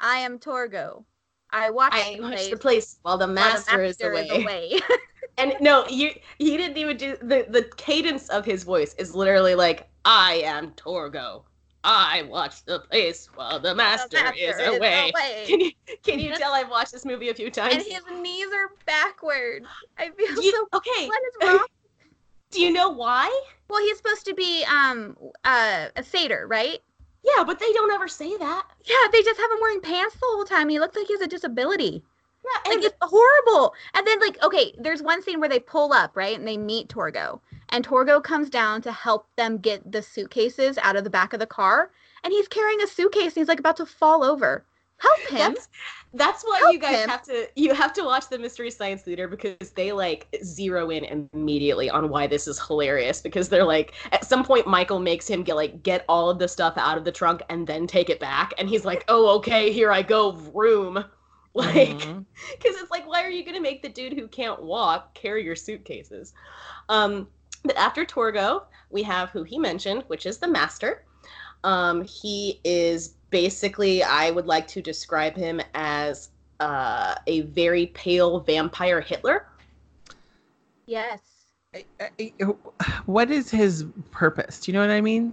[0.00, 1.04] I am Torgo.
[1.50, 4.28] I watch I the watch place the place while the while master, is away.
[4.28, 4.80] away.
[5.36, 9.54] And no, you he didn't even do the the cadence of his voice is literally
[9.54, 11.42] like, I am Torgo.
[11.86, 15.12] I watch the place while the master, The is master away.
[15.46, 15.70] Can you
[16.02, 17.74] can you tell I've watched this movie a few times?
[17.74, 19.64] and his knees are backward.
[19.98, 20.78] I feel You- so.
[20.78, 21.66] okay, What is wrong?
[22.50, 23.28] do you know why?
[23.68, 26.78] Well, he's supposed to be um uh, a satyr, right?
[27.24, 28.64] Yeah, but they don't ever say that.
[28.84, 30.68] Yeah, they just have him wearing pants the whole time.
[30.68, 32.02] He looks like he has a disability.
[32.44, 33.74] Yeah, Like it's horrible.
[33.94, 36.38] And then like okay, there's one scene where they pull up, right?
[36.38, 37.40] And they meet Torgo.
[37.70, 41.40] And Torgo comes down to help them get the suitcases out of the back of
[41.40, 41.90] the car.
[42.22, 44.66] And he's carrying a suitcase and he's like about to fall over.
[44.98, 45.54] Help him.
[45.54, 45.68] that's
[46.14, 47.08] that's why Help you guys him.
[47.08, 51.28] have to you have to watch the Mystery Science Theater because they like zero in
[51.34, 55.42] immediately on why this is hilarious because they're like at some point Michael makes him
[55.42, 58.20] get like get all of the stuff out of the trunk and then take it
[58.20, 61.04] back and he's like oh okay here I go vroom
[61.56, 65.14] Like, because it's like, why are you going to make the dude who can't walk
[65.14, 66.34] carry your suitcases?
[66.88, 67.28] Um,
[67.62, 71.04] but after Torgo, we have who he mentioned, which is the Master.
[71.62, 78.40] Um, he is basically, I would like to describe him as uh, a very pale
[78.40, 79.46] vampire Hitler.
[80.86, 81.20] Yes.
[81.72, 82.32] I- I-
[83.06, 84.58] what is his purpose?
[84.58, 85.32] Do you know what I mean?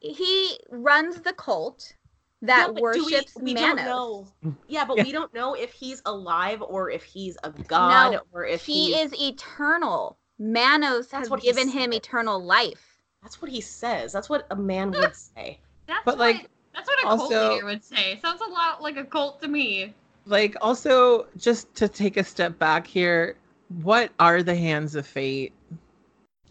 [0.00, 1.94] He runs the cult
[2.42, 3.76] that Yeah, but do we- worships we, Manos.
[3.76, 4.26] don't know.
[4.68, 5.04] Yeah, but Yeah.
[5.04, 8.92] we don't know if he's alive or if he's a god No, or if he
[8.94, 10.16] he's- is eternal.
[10.38, 12.98] Manos That's has what he given him eternal life.
[13.22, 14.10] That's what he says.
[14.12, 15.58] That's what a man would say.
[15.86, 18.18] That's But, what, like, that's what a also- cult leader would say.
[18.22, 19.92] Sounds a lot like a cult to me.
[20.26, 23.36] Like, also, just to take a step back here,
[23.82, 25.52] what are the hands of fate?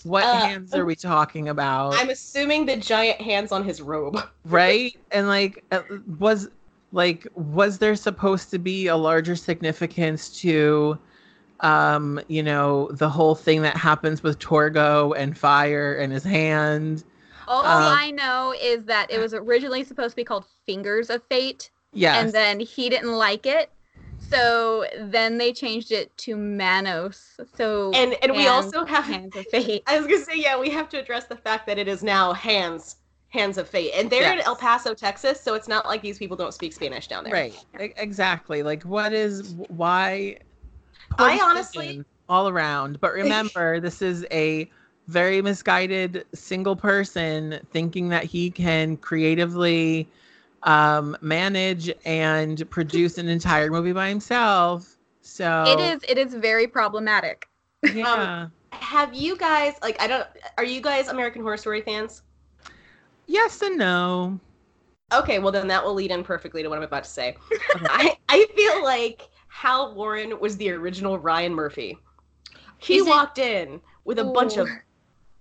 [0.04, 1.94] What Uh, hands are we talking about?
[1.96, 4.18] I'm assuming the giant hands on his robe.
[4.46, 5.82] right and like uh,
[6.20, 6.50] was
[6.92, 10.98] like was there supposed to be a larger significance to
[11.60, 17.04] um you know the whole thing that happens with torgo and fire and his hand
[17.48, 21.22] All Um, I know is that it was originally supposed to be called Fingers of
[21.30, 23.70] Fate, yes and then he didn't like it.
[24.30, 27.40] So then they changed it to Manos.
[27.56, 29.84] So And and we also have Hands of Fate.
[29.88, 32.34] I was gonna say, yeah, we have to address the fact that it is now
[32.34, 32.98] hands
[33.30, 33.92] hands of fate.
[33.96, 37.08] And they're in El Paso, Texas, so it's not like these people don't speak Spanish
[37.08, 37.34] down there.
[37.34, 40.36] right exactly like what is why
[41.18, 44.70] I poor honestly- all around but remember this is a
[45.08, 50.08] very misguided single person thinking that he can creatively
[50.64, 56.68] um manage and produce an entire movie by himself so It is it is very
[56.68, 57.48] problematic.
[57.94, 62.24] yeah Have you guys like I don't are you guys American Horror Story fans?
[63.28, 64.40] yes and no
[65.12, 67.36] Okay, well then that will lead in perfectly to what I'm about to say.
[67.90, 71.98] I, I feel like Hal Warren was the original Ryan Murphy.
[72.78, 74.68] He Is it- walked in with a bunch of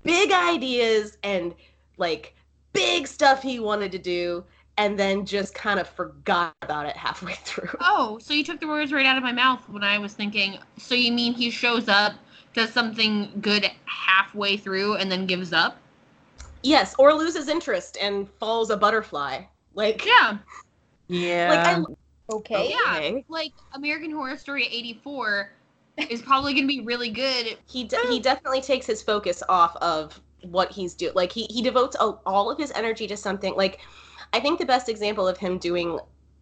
[0.05, 1.55] big ideas and
[1.99, 2.35] like
[2.73, 4.43] big stuff he wanted to do
[4.79, 7.69] and then just kind of forgot about it halfway through.
[7.81, 10.59] Oh, so you took the words right out of my mouth when I was thinking.
[10.79, 12.15] So you mean he shows up,
[12.55, 15.77] does something good halfway through, and then gives up?
[16.63, 19.43] Yes, or loses interest and falls a butterfly.
[19.75, 20.39] Like Yeah.
[21.09, 21.83] yeah like I
[22.31, 22.71] Okay.
[22.71, 23.21] Yeah.
[23.29, 25.51] Like American Horror Story 84
[26.11, 27.57] is probably going to be really good.
[27.69, 31.15] he de- he definitely takes his focus off of what he's doing.
[31.15, 33.57] Like he he devotes a, all of his energy to something.
[33.57, 33.81] Like
[34.33, 35.99] I think the best example of him doing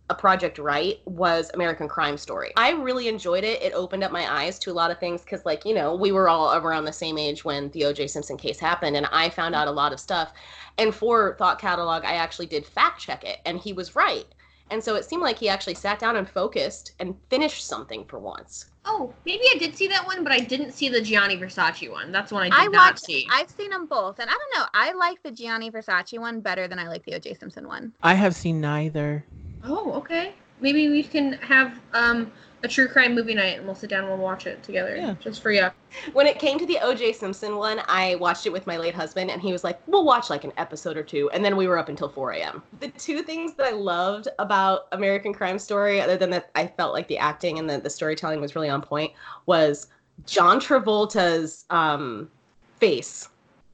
[0.09, 2.53] a project right was American Crime Story.
[2.57, 3.61] I really enjoyed it.
[3.61, 6.13] It opened up my eyes to a lot of things because, like, you know, we
[6.13, 8.07] were all around the same age when the O.J.
[8.07, 10.33] Simpson case happened, and I found out a lot of stuff.
[10.79, 14.27] And for Thought Catalog, I actually did fact check it, and he was right.
[14.71, 18.19] And so it seemed like he actually sat down and focused and finished something for
[18.19, 18.67] once.
[18.85, 22.13] Oh, maybe I did see that one, but I didn't see the Gianni Versace one.
[22.13, 23.05] That's one I did I not watched.
[23.05, 23.27] see.
[23.31, 24.67] I've seen them both, and I don't know.
[24.75, 27.35] I like the Gianni Versace one better than I like the O.J.
[27.35, 27.93] Simpson one.
[28.03, 29.25] i have seen neither
[29.65, 30.33] Oh, okay.
[30.61, 32.31] Maybe we can have um
[32.63, 34.97] a true crime movie night and we'll sit down and we'll watch it together.
[34.97, 35.15] Yeah.
[35.21, 35.69] Just for you.
[36.13, 39.31] when it came to the OJ Simpson one, I watched it with my late husband,
[39.31, 41.31] and he was like, "We'll watch like an episode or two.
[41.31, 42.63] and then we were up until 4 a.m.
[42.81, 46.93] The two things that I loved about American Crime Story, other than that, I felt
[46.93, 49.13] like the acting and the, the storytelling was really on point,
[49.47, 49.89] was
[50.25, 52.31] John Travolta's um,
[52.79, 53.29] face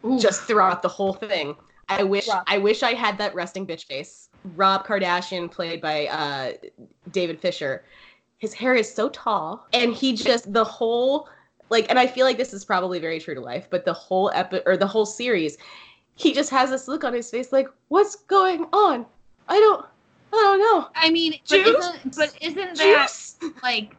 [0.05, 0.19] Ooh.
[0.19, 1.57] just throughout the whole thing.
[1.89, 2.45] I wish Rob.
[2.47, 4.29] I wish I had that resting bitch face.
[4.57, 6.53] Rob Kardashian, played by uh,
[7.13, 7.85] David Fisher,
[8.43, 11.29] his hair is so tall, and he just the whole
[11.71, 14.33] like, and I feel like this is probably very true to life, but the whole
[14.35, 15.59] epi- or the whole series,
[16.17, 19.07] he just has this look on his face like, what's going on?
[19.49, 19.87] I don't,
[20.33, 20.89] I don't know.
[20.97, 23.37] I mean, but isn't, but isn't that Juice.
[23.63, 23.95] like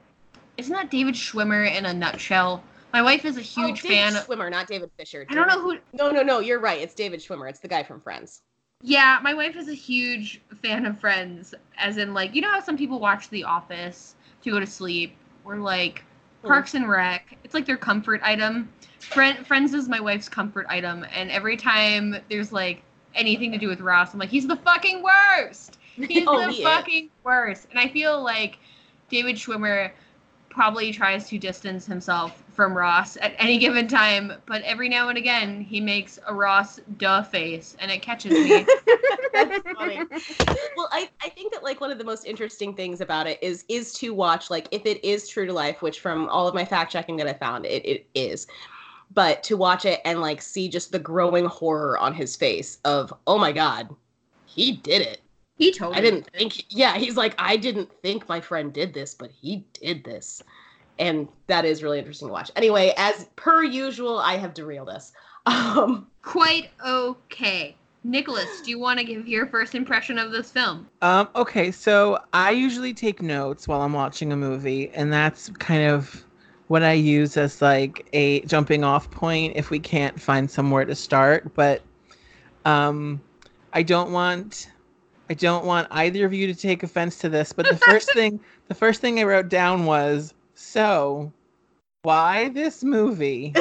[0.58, 2.62] isn't that David Schwimmer in a nutshell?
[2.92, 4.12] My wife is a oh, huge oh, fan.
[4.12, 5.26] David Of, Schwimmer, not David Fisher.
[5.30, 5.78] I don't know who.
[5.94, 6.40] No, no, no.
[6.40, 6.82] You're right.
[6.82, 7.50] It's David Schwimmer.
[7.50, 8.42] It's the guy from Friends.
[8.82, 11.56] Yeah, my wife is a huge fan of Friends.
[11.78, 15.16] As in, like, you know how some people watch The Office to go to sleep,
[15.46, 16.04] or like.
[16.46, 17.38] Parks and Rec.
[17.46, 18.68] It's like their comfort item.
[19.00, 22.82] Friend, Friends is my wife's comfort item, and every time there's like
[23.16, 25.78] anything to do with Ross, I'm like, he's the fucking worst.
[25.96, 26.64] He's Oh, the he is.
[26.68, 27.68] fucking worst.
[27.70, 28.58] And I feel like
[29.10, 29.92] David Schwimmer
[30.50, 35.18] probably tries to distance himself from Ross at any given time, but every now and
[35.18, 38.66] again he makes a Ross duh face and it catches me.
[39.34, 40.02] That's funny.
[40.78, 43.66] well, I, I think that like one of the most interesting things about it is
[43.68, 46.66] is to watch like if it is true to life, which from all of my
[46.66, 48.48] fact checking that I found it it is.
[49.14, 53.14] But to watch it and like see just the growing horror on his face of,
[53.28, 53.90] oh my god,
[54.46, 55.22] he did it.
[55.56, 55.98] He totally.
[55.98, 56.34] I didn't did.
[56.34, 56.66] think.
[56.70, 60.42] Yeah, he's like, I didn't think my friend did this, but he did this,
[61.00, 62.52] and that is really interesting to watch.
[62.56, 65.12] Anyway, as per usual, I have derailed us.
[65.46, 67.76] Um, Quite okay.
[68.06, 70.88] Nicholas, do you want to give your first impression of this film?
[71.02, 75.90] Um, okay, so I usually take notes while I'm watching a movie, and that's kind
[75.90, 76.24] of
[76.68, 80.96] what I use as like a jumping off point if we can't find somewhere to
[80.96, 81.54] start.
[81.54, 81.82] But
[82.66, 83.22] um,
[83.74, 84.70] I don't want
[85.30, 87.54] I don't want either of you to take offense to this.
[87.54, 91.32] But the first thing the first thing I wrote down was so
[92.04, 93.54] why this movie?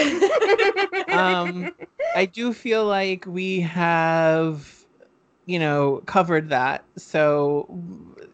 [1.13, 1.73] um,
[2.15, 4.85] I do feel like we have,
[5.47, 6.85] you know, covered that.
[6.97, 7.69] So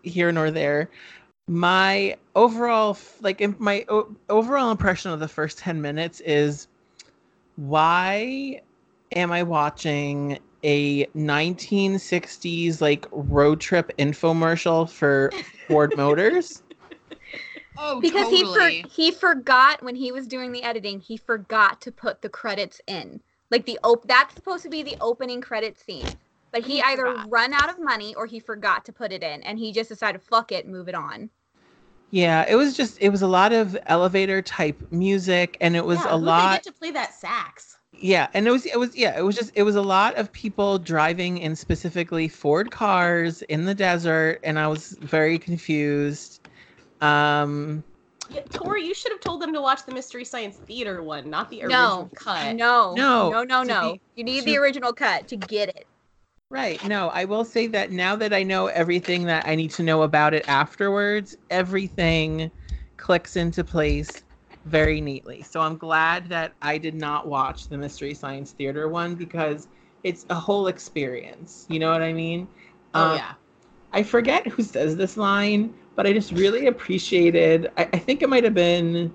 [0.02, 0.88] here nor there.
[1.46, 6.68] My overall, like, my o- overall impression of the first 10 minutes is
[7.56, 8.60] why
[9.12, 15.30] am I watching a 1960s, like, road trip infomercial for
[15.66, 16.62] Ford Motors?
[17.78, 21.92] Oh, because he for, he forgot when he was doing the editing, he forgot to
[21.92, 23.20] put the credits in.
[23.50, 26.06] Like the op that's supposed to be the opening credit scene.
[26.50, 27.30] But he, He either forgot.
[27.30, 30.22] run out of money or he forgot to put it in and he just decided
[30.22, 31.30] fuck it, move it on.
[32.10, 35.98] Yeah, it was just, it was a lot of elevator type music, and it was
[35.98, 36.50] yeah, a who'd lot.
[36.50, 37.78] They get to play that sax.
[38.00, 40.30] Yeah, and it was it was yeah, it was just it was a lot of
[40.32, 46.37] people driving in specifically Ford cars in the desert and I was very confused.
[47.00, 47.84] Um
[48.30, 51.48] Yeah, Tori, you should have told them to watch the Mystery Science Theater one, not
[51.50, 51.66] the No.
[51.66, 52.56] original cut.
[52.56, 52.94] No.
[52.94, 53.92] No, No, no, no.
[53.92, 55.86] be- you need to- the original cut to get it.
[56.50, 56.82] right.
[56.84, 60.02] No, I will say that now that I know everything that I need to know
[60.02, 62.50] about it afterwards, everything
[62.96, 64.24] clicks into place
[64.64, 65.42] very neatly.
[65.42, 69.68] So I'm glad that I did not watch the Mystery Science Theater one because
[70.04, 71.66] it's a whole experience.
[71.68, 72.48] You know what I mean?
[72.94, 73.34] Oh Um, yeah.
[73.92, 77.72] I forget who says this line, but I just really appreciated.
[77.76, 79.12] I, I think it might have been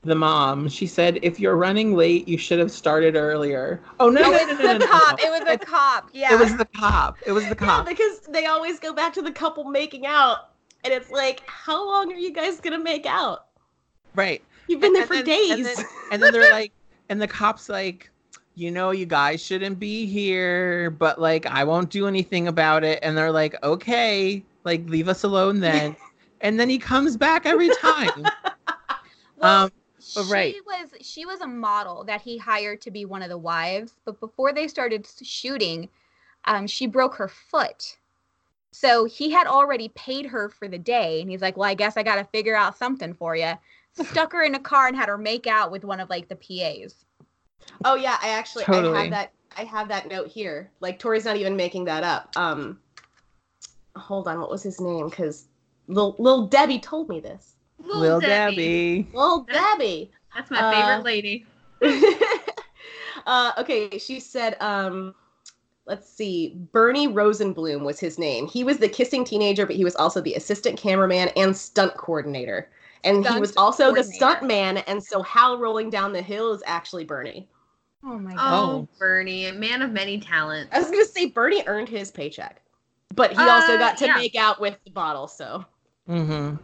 [0.00, 0.66] the mom.
[0.66, 4.38] She said, "If you're running late, you should have started earlier." Oh no, no, no,
[4.46, 5.18] no, no, the no, cop.
[5.22, 5.26] no.
[5.26, 6.08] It was the cop.
[6.14, 6.32] Yeah.
[6.32, 7.18] It was the cop.
[7.26, 7.86] It was the Yeah, cop.
[7.86, 10.48] because they always go back to the couple making out,
[10.84, 13.48] and it's like, how long are you guys gonna make out?
[14.14, 14.42] Right.
[14.68, 15.50] You've been there And for then- days.
[15.50, 16.72] and then- And then they're like,
[17.10, 18.10] and the cop's like,
[18.54, 23.00] you know, you guys shouldn't be here, but like, I won't do anything about it.
[23.02, 25.94] And they're like, okay, like, leave us alone then.
[26.42, 28.26] and then he comes back every time.
[29.36, 29.72] well, um,
[30.14, 30.54] but she right.
[30.66, 34.20] was she was a model that he hired to be one of the wives, but
[34.20, 35.88] before they started shooting,
[36.44, 37.96] um, she broke her foot.
[38.72, 41.96] So he had already paid her for the day, and he's like, "Well, I guess
[41.96, 43.52] I got to figure out something for you."
[43.94, 46.36] Stuck her in a car and had her make out with one of like the
[46.36, 47.04] PAs.
[47.84, 50.70] oh yeah, I actually I have that I have that note here.
[50.80, 52.32] Like Tori's not even making that up.
[52.36, 52.80] Um
[53.94, 55.08] hold on, what was his name?
[55.08, 55.46] Because
[55.92, 57.54] Lil, Lil Debbie told me this.
[57.78, 59.08] Lil Debbie.
[59.12, 60.10] Lil Debbie.
[60.34, 61.46] That's my Uh, favorite lady.
[63.26, 65.14] uh, okay, she said, um,
[65.86, 68.46] let's see, Bernie Rosenblum was his name.
[68.46, 72.70] He was the kissing teenager, but he was also the assistant cameraman and stunt coordinator.
[73.04, 74.12] And he was also the coordinator.
[74.14, 77.48] stunt man, and so Hal rolling down the hill is actually Bernie.
[78.04, 78.62] Oh my Oh, god!
[78.62, 78.88] Oh.
[78.98, 80.70] Bernie, a man of many talents.
[80.72, 82.62] I was gonna say Bernie earned his paycheck,
[83.14, 84.14] but he also Uh, got to yeah.
[84.14, 85.26] make out with the bottle.
[85.26, 85.64] So
[86.08, 86.56] Mm-hmm.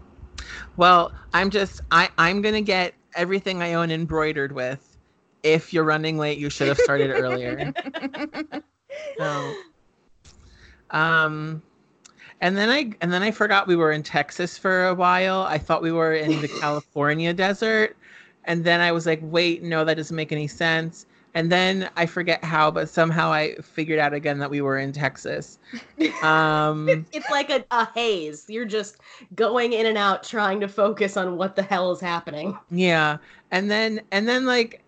[0.76, 4.96] Well, I'm just I I'm gonna get everything I own embroidered with.
[5.42, 7.72] If you're running late, you should have started earlier.
[9.18, 9.56] So,
[10.90, 11.60] um,
[12.40, 15.42] and then I and then I forgot we were in Texas for a while.
[15.42, 17.96] I thought we were in the California desert,
[18.44, 21.06] and then I was like, wait, no, that doesn't make any sense.
[21.38, 24.90] And then I forget how, but somehow I figured out again that we were in
[24.90, 25.60] Texas.
[26.20, 28.46] Um, it's like a, a haze.
[28.48, 28.96] You're just
[29.36, 32.58] going in and out, trying to focus on what the hell is happening.
[32.72, 33.18] Yeah.
[33.52, 34.82] And then and then like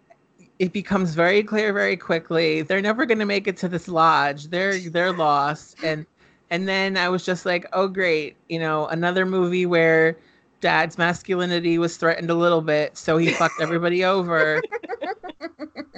[0.59, 4.49] it becomes very clear very quickly they're never going to make it to this lodge.
[4.49, 6.05] They're they're lost and
[6.51, 10.17] and then I was just like, "Oh great, you know, another movie where
[10.61, 14.63] dad's masculinity was threatened a little bit, so he fucked everybody over."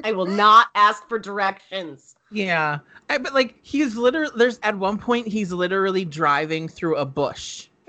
[0.04, 2.16] I will not ask for directions.
[2.30, 2.78] Yeah.
[3.08, 7.68] I, but like he's literally there's at one point he's literally driving through a bush.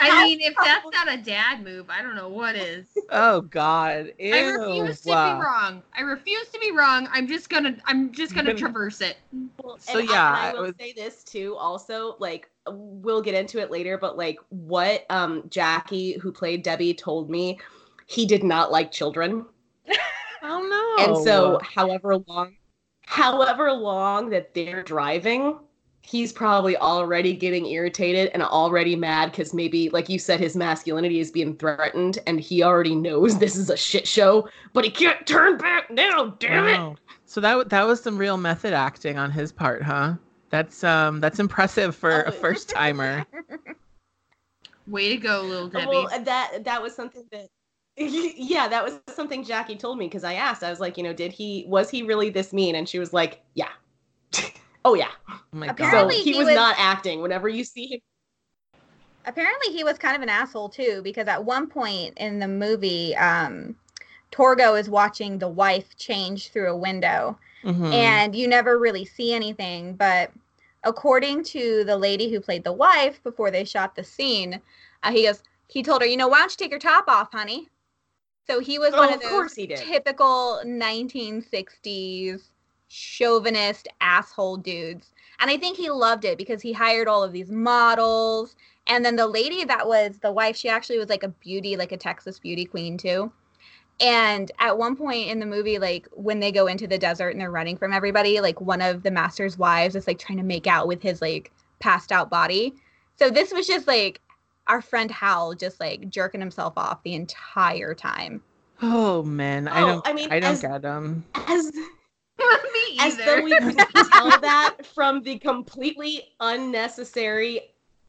[0.00, 2.86] I mean, if that's not a dad move, I don't know what is.
[3.10, 4.12] Oh god.
[4.18, 4.34] Ew.
[4.34, 5.82] I refuse to be wrong.
[5.96, 7.08] I refuse to be wrong.
[7.12, 9.16] I'm just gonna I'm just gonna Gonna- traverse it.
[9.62, 11.54] Well, So, and I- yeah, and I, I will was- say this too.
[11.56, 16.94] Also, like we'll get into it later, but like what um Jackie, who played Debbie,
[16.94, 17.58] told me,
[18.06, 19.44] he did not like children,
[20.42, 21.04] Oh no.
[21.04, 22.56] and so however long,
[23.06, 25.58] however long that they're driving,
[26.02, 31.20] he's probably already getting irritated and already mad because maybe, like you said, his masculinity
[31.20, 35.26] is being threatened and he already knows this is a shit show, but he can't
[35.26, 36.98] turn back now, damn it.
[37.24, 40.14] So that that was some real method acting on his part, huh?
[40.50, 42.32] That's um that's impressive for a Oh.
[42.32, 43.24] first timer.
[44.88, 45.86] Way to go, little Debbie.
[45.86, 47.48] Well, that that was something that
[47.96, 50.62] yeah, that was something Jackie told me because I asked.
[50.64, 52.74] I was like, you know, did he was he really this mean?
[52.74, 53.68] And she was like, yeah.
[54.84, 55.10] oh yeah.
[55.28, 55.86] Oh my So god.
[55.88, 57.20] Apparently he, he was, was- not acting.
[57.22, 58.00] Whenever you see him,
[59.24, 63.14] Apparently, he was kind of an asshole too, because at one point in the movie,
[63.16, 63.76] um,
[64.32, 67.92] Torgo is watching the wife change through a window, Mhm.
[67.92, 69.94] and you never really see anything.
[69.94, 70.32] But
[70.84, 74.60] according to the lady who played the wife before they shot the scene,
[75.04, 77.32] uh, he goes, he told her, you know, why don't you take your top off,
[77.32, 77.70] honey?
[78.46, 79.78] So he was Oh, one of of those course he did.
[79.80, 82.51] typical 1960s
[82.92, 85.12] chauvinist asshole dudes.
[85.40, 88.54] And I think he loved it because he hired all of these models.
[88.86, 91.92] And then the lady that was the wife, she actually was like a beauty, like
[91.92, 93.32] a Texas beauty queen too.
[94.00, 97.40] And at one point in the movie, like when they go into the desert and
[97.40, 100.66] they're running from everybody, like one of the master's wives is like trying to make
[100.66, 102.74] out with his like passed out body.
[103.18, 104.20] So this was just like
[104.66, 108.42] our friend Hal just like jerking himself off the entire time.
[108.80, 110.06] Oh man, I Oh, don't.
[110.06, 111.24] I I mean, I don't as- get him.
[111.48, 111.70] as
[112.72, 117.60] Me as though we couldn't tell that from the completely unnecessary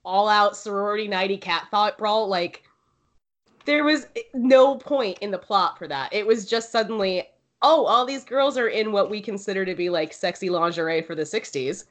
[0.06, 2.28] all-out sorority nighty cat thought brawl.
[2.28, 2.64] Like
[3.66, 6.14] there was no point in the plot for that.
[6.14, 7.30] It was just suddenly,
[7.62, 11.16] oh, all these girls are in what we consider to be like sexy lingerie for
[11.16, 11.86] the '60s.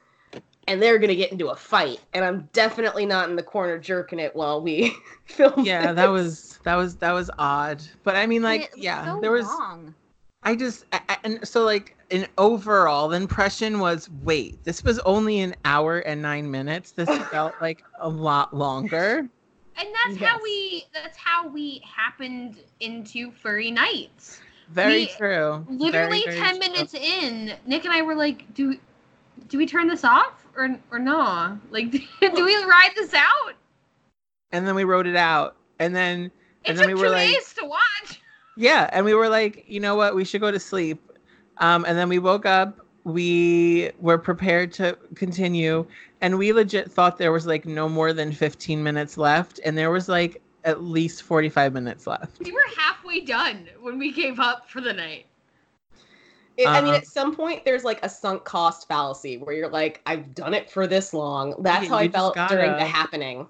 [0.65, 4.19] And they're gonna get into a fight, and I'm definitely not in the corner jerking
[4.19, 5.65] it while we film.
[5.65, 5.95] Yeah, this.
[5.97, 7.83] that was that was that was odd.
[8.03, 9.45] But I mean, like, it was yeah, so there was.
[9.45, 9.93] long.
[10.45, 14.99] I just I, I- and so like an overall the impression was wait this was
[14.99, 16.91] only an hour and nine minutes.
[16.91, 19.19] This felt like a lot longer.
[19.77, 24.39] and that's how we that's how we happened into furry nights.
[24.69, 25.65] Very We- true.
[25.69, 26.59] Literally Very, very 10 true.
[26.59, 28.77] minutes in, Nick and I were like, do
[29.49, 31.57] do we turn this off or or no?
[31.71, 33.53] Like do we ride this out?
[34.51, 36.25] And then we wrote it out, and then
[36.63, 38.19] It And then we two were like- days to watch.
[38.55, 41.01] Yeah, and we were like, you know what, we should go to sleep.
[41.57, 42.79] Um, and then we woke up.
[43.03, 45.85] We were prepared to continue,
[46.21, 49.91] and we legit thought there was like no more than 15 minutes left, and there
[49.91, 52.39] was like at least 45 minutes left.
[52.41, 55.25] We were halfway done when we gave up for the night.
[56.55, 56.97] It- I mean, Uh-huh.
[56.97, 60.69] at some point, there's like a sunk cost fallacy where you're like, I've done it
[60.71, 61.55] for this long.
[61.61, 63.47] That's Yeah, how I felt during gotta- the happening.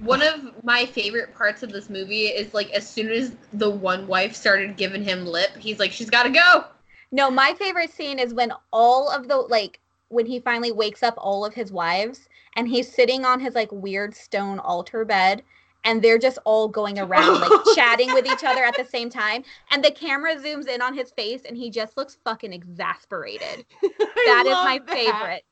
[0.00, 4.06] One of my favorite parts of this movie is like as soon as the one
[4.06, 6.64] wife started giving him lip, he's like, "She's got to go."
[7.12, 11.14] No, my favorite scene is when all of the like when he finally wakes up
[11.16, 15.42] all of his wives and he's sitting on his like weird stone altar bed
[15.84, 19.44] and they're just all going around like chatting with each other at the same time
[19.70, 23.64] and the camera zooms in on his face and he just looks fucking exasperated.
[24.26, 25.44] That is my favorite.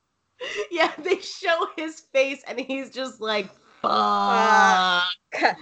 [0.72, 3.48] Yeah, they show his face and he's just like,
[3.88, 5.56] fuck.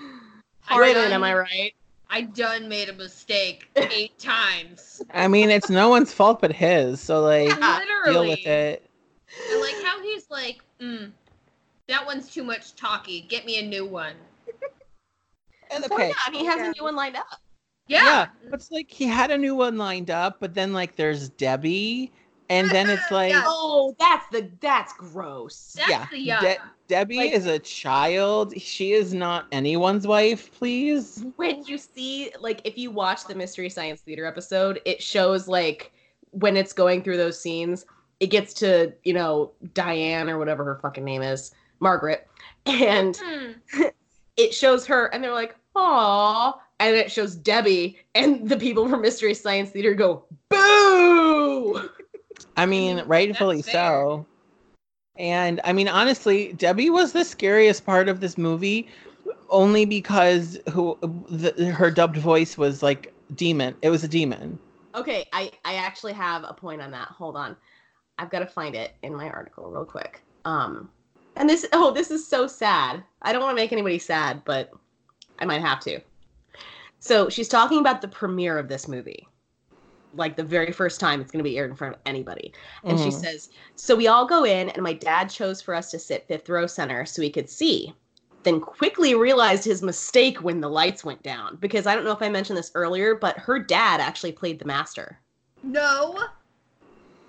[0.68, 1.72] I Raven, done- am I right?
[2.10, 5.02] I done made a mistake eight times.
[5.14, 8.12] I mean, it's no one's fault but his, so like Literally.
[8.12, 8.88] deal with it.
[9.50, 11.10] I like how he's like, mm,
[11.88, 13.22] "That one's too much talky.
[13.22, 14.14] Get me a new one."
[15.70, 16.08] And So, okay.
[16.08, 16.68] yeah, and he has Yeah.
[16.68, 17.40] a new one lined up.
[17.88, 18.26] Yeah.
[18.50, 22.12] But it's like he had a new one lined up, but then like there's Debbie,
[22.52, 23.42] and then it's like Yeah.
[23.46, 25.74] Oh, that's the that's gross.
[25.76, 26.40] That's yeah, the yeah.
[26.40, 28.58] De- Debbie Like- is a child.
[28.60, 31.24] She is not anyone's wife, please.
[31.36, 35.92] When you see like if you watch the Mystery Science Theater episode, it shows like
[36.30, 37.84] when it's going through those scenes,
[38.20, 42.28] it gets to, you know, Diane or whatever her fucking name is, Margaret.
[42.66, 43.82] And Hmm.
[44.36, 49.02] it shows her and they're like, oh and it shows Debbie and the people from
[49.02, 51.88] Mystery Science Theater go, "Boo!"
[52.56, 54.26] I mean, rightfully so.
[55.16, 58.88] And I mean, honestly, Debbie was the scariest part of this movie,
[59.50, 60.98] only because who
[61.30, 63.74] the, her dubbed voice was like demon.
[63.82, 64.58] It was a demon.
[64.94, 67.08] Okay, I I actually have a point on that.
[67.08, 67.56] Hold on.
[68.18, 70.22] I've got to find it in my article real quick.
[70.44, 70.90] Um
[71.36, 73.02] and this oh, this is so sad.
[73.22, 74.70] I don't want to make anybody sad, but
[75.38, 76.00] I might have to.
[77.00, 79.26] So, she's talking about the premiere of this movie.
[80.14, 82.52] Like the very first time it's going to be aired in front of anybody.
[82.84, 83.20] And she Mhm.
[83.20, 86.48] says, So we all go in, and my dad chose for us to sit fifth
[86.48, 87.94] row center so he could see.
[88.42, 91.56] Then quickly realized his mistake when the lights went down.
[91.56, 94.64] Because I don't know if I mentioned this earlier, but her dad actually played the
[94.64, 95.18] master.
[95.62, 96.18] No.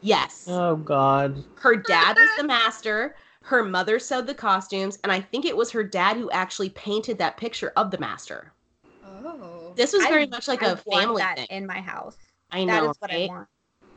[0.02, 0.46] Yes.
[0.50, 1.44] Oh God.
[1.56, 3.16] Her dad was the master.
[3.44, 7.18] Her mother sewed the costumes, and I think it was her dad who actually painted
[7.20, 8.52] that picture of the master.
[9.06, 9.74] Oh.
[9.76, 11.48] This was I- very much like I a want family that thing.
[11.50, 12.18] in my house.
[12.54, 12.92] I know.
[12.92, 13.48] is what I want.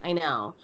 [0.03, 0.55] I know.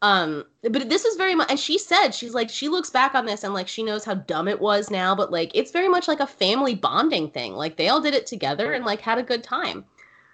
[0.00, 3.24] Um, but this is very much, and she said she's like she looks back on
[3.24, 6.08] this and like she knows how dumb it was now, but like it's very much
[6.08, 7.54] like a family bonding thing.
[7.54, 9.84] Like they all did it together and like had a good time.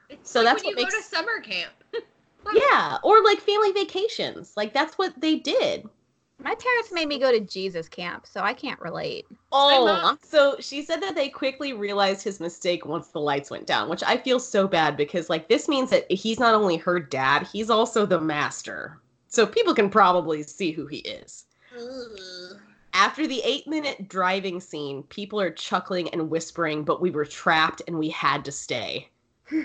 [0.09, 1.73] It's So like that's when what you go makes- to summer camp.
[2.55, 4.55] Yeah, or like family vacations.
[4.57, 5.87] Like that's what they did.
[6.41, 9.27] My parents made me go to Jesus camp, so I can't relate.
[9.51, 13.67] Oh, mom- so she said that they quickly realized his mistake once the lights went
[13.67, 17.01] down, which I feel so bad because like this means that he's not only her
[17.01, 19.01] dad, he's also the master.
[19.27, 21.47] So people can probably see who he is.
[22.95, 27.83] After the eight minute driving scene, people are chuckling and whispering, but we were trapped
[27.87, 29.09] and we had to stay.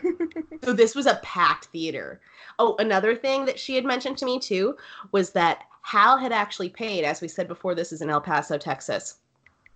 [0.63, 2.19] so this was a packed theater.
[2.57, 4.75] Oh, another thing that she had mentioned to me too
[5.11, 8.57] was that Hal had actually paid, as we said before, this is in El Paso,
[8.57, 9.17] Texas.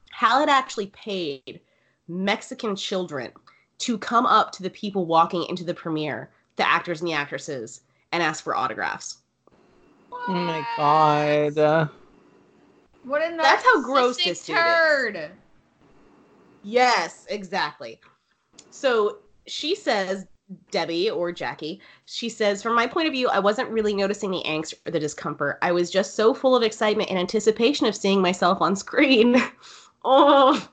[0.10, 1.62] Hal had actually paid
[2.08, 3.32] Mexican children
[3.80, 7.82] to come up to the people walking into the premiere, the actors and the actresses,
[8.12, 9.20] and ask for autographs.
[10.12, 11.90] Oh my God.
[13.04, 14.64] What a That's how gross narcissistic this dude is.
[14.64, 15.32] turd.
[16.64, 18.00] Yes, exactly.
[18.72, 20.26] So she says,
[20.72, 24.44] Debbie or Jackie, she says, from my point of view, I wasn't really noticing the
[24.46, 25.58] angst or the discomfort.
[25.62, 29.42] I was just so full of excitement and anticipation of seeing myself on screen.
[30.06, 30.68] oh,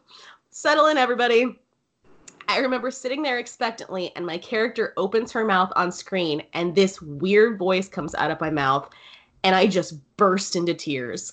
[0.50, 1.58] settle in, everybody.
[2.46, 7.00] I remember sitting there expectantly, and my character opens her mouth on screen, and this
[7.00, 8.88] weird voice comes out of my mouth,
[9.42, 11.32] and I just burst into tears.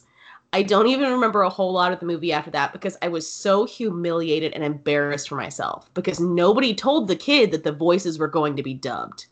[0.54, 3.32] I don't even remember a whole lot of the movie after that because I was
[3.32, 8.28] so humiliated and embarrassed for myself because nobody told the kid that the voices were
[8.28, 9.28] going to be dubbed.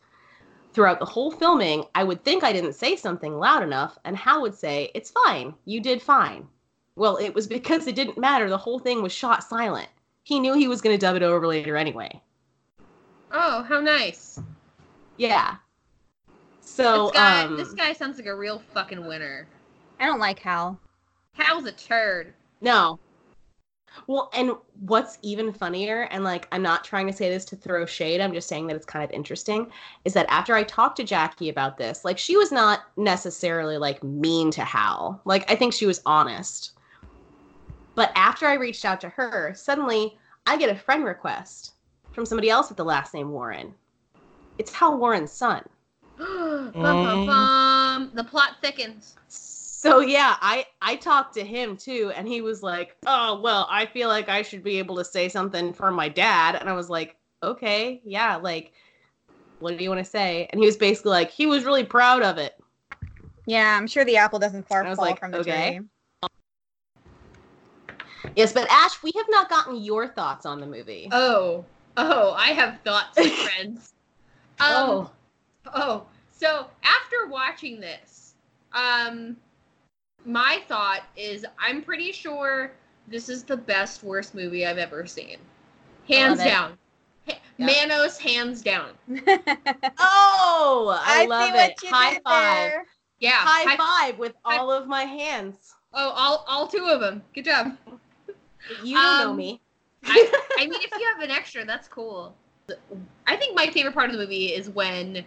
[0.72, 4.40] Throughout the whole filming, I would think I didn't say something loud enough, and Hal
[4.42, 6.46] would say, It's fine, you did fine.
[6.96, 8.48] Well, it was because it didn't matter.
[8.48, 9.88] The whole thing was shot silent.
[10.22, 12.22] He knew he was going to dub it over later anyway.
[13.32, 14.40] Oh, how nice.
[15.16, 15.56] Yeah.
[16.60, 19.46] So, this guy, um, this guy sounds like a real fucking winner.
[19.98, 20.78] I don't like Hal.
[21.40, 22.34] Hal's a turd.
[22.60, 22.98] No.
[24.06, 27.84] Well, and what's even funnier, and like, I'm not trying to say this to throw
[27.86, 29.70] shade, I'm just saying that it's kind of interesting,
[30.04, 34.02] is that after I talked to Jackie about this, like, she was not necessarily like
[34.04, 35.20] mean to Hal.
[35.24, 36.72] Like, I think she was honest.
[37.94, 40.16] But after I reached out to her, suddenly
[40.46, 41.72] I get a friend request
[42.12, 43.74] from somebody else with the last name Warren.
[44.58, 45.64] It's Hal Warren's son.
[46.18, 48.10] bum, bum, bum.
[48.14, 49.16] The plot thickens.
[49.80, 53.86] So yeah, I I talked to him too, and he was like, "Oh well, I
[53.86, 56.90] feel like I should be able to say something for my dad," and I was
[56.90, 58.74] like, "Okay, yeah, like,
[59.58, 62.22] what do you want to say?" And he was basically like, he was really proud
[62.22, 62.62] of it.
[63.46, 65.78] Yeah, I'm sure the apple doesn't far fall like, from the okay.
[65.78, 66.30] tree.
[68.36, 71.08] Yes, but Ash, we have not gotten your thoughts on the movie.
[71.10, 71.64] Oh,
[71.96, 73.94] oh, I have thoughts, friends.
[74.60, 75.10] Um, oh,
[75.74, 78.34] Oh, so after watching this,
[78.74, 79.38] um,
[80.24, 82.72] my thought is I'm pretty sure
[83.08, 85.36] this is the best worst movie I've ever seen,
[86.08, 86.76] hands down.
[87.28, 87.66] Ha- Yeah.
[87.66, 88.90] Manos, hands down.
[89.98, 91.74] oh, I, love see it.
[91.82, 92.84] you High did five, there.
[93.18, 93.30] Yeah.
[93.36, 95.74] high I- five with high- all of my hands.
[95.94, 97.22] oh, all all two of them.
[97.34, 97.76] Good job.
[98.84, 99.60] You don't know Um, me.
[100.04, 102.34] I, I mean, if you have an extra, that's cool.
[103.26, 105.24] I think my favorite part of the movie is when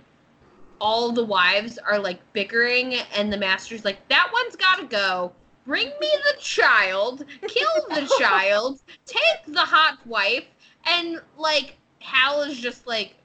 [0.84, 5.32] all the wives are like bickering, and the master's like, "That one's gotta go.
[5.66, 7.24] Bring me the child.
[7.48, 8.82] Kill the child.
[9.06, 10.44] Take the hot wife."
[10.86, 13.16] And like Hal is just like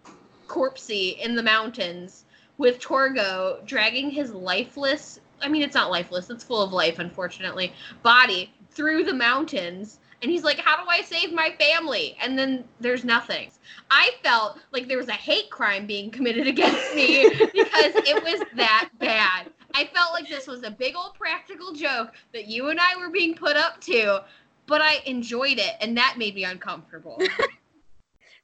[0.46, 2.26] corpsey in the mountains
[2.58, 5.18] with Torgo dragging his lifeless.
[5.42, 6.30] I mean, it's not lifeless.
[6.30, 7.72] It's full of life, unfortunately.
[8.04, 12.16] Body through the mountains and he's like, How do I save my family?
[12.20, 13.50] And then there's nothing.
[13.90, 18.46] I felt like there was a hate crime being committed against me because it was
[18.56, 19.50] that bad.
[19.74, 23.10] I felt like this was a big old practical joke that you and I were
[23.10, 24.24] being put up to,
[24.66, 27.20] but I enjoyed it, and that made me uncomfortable.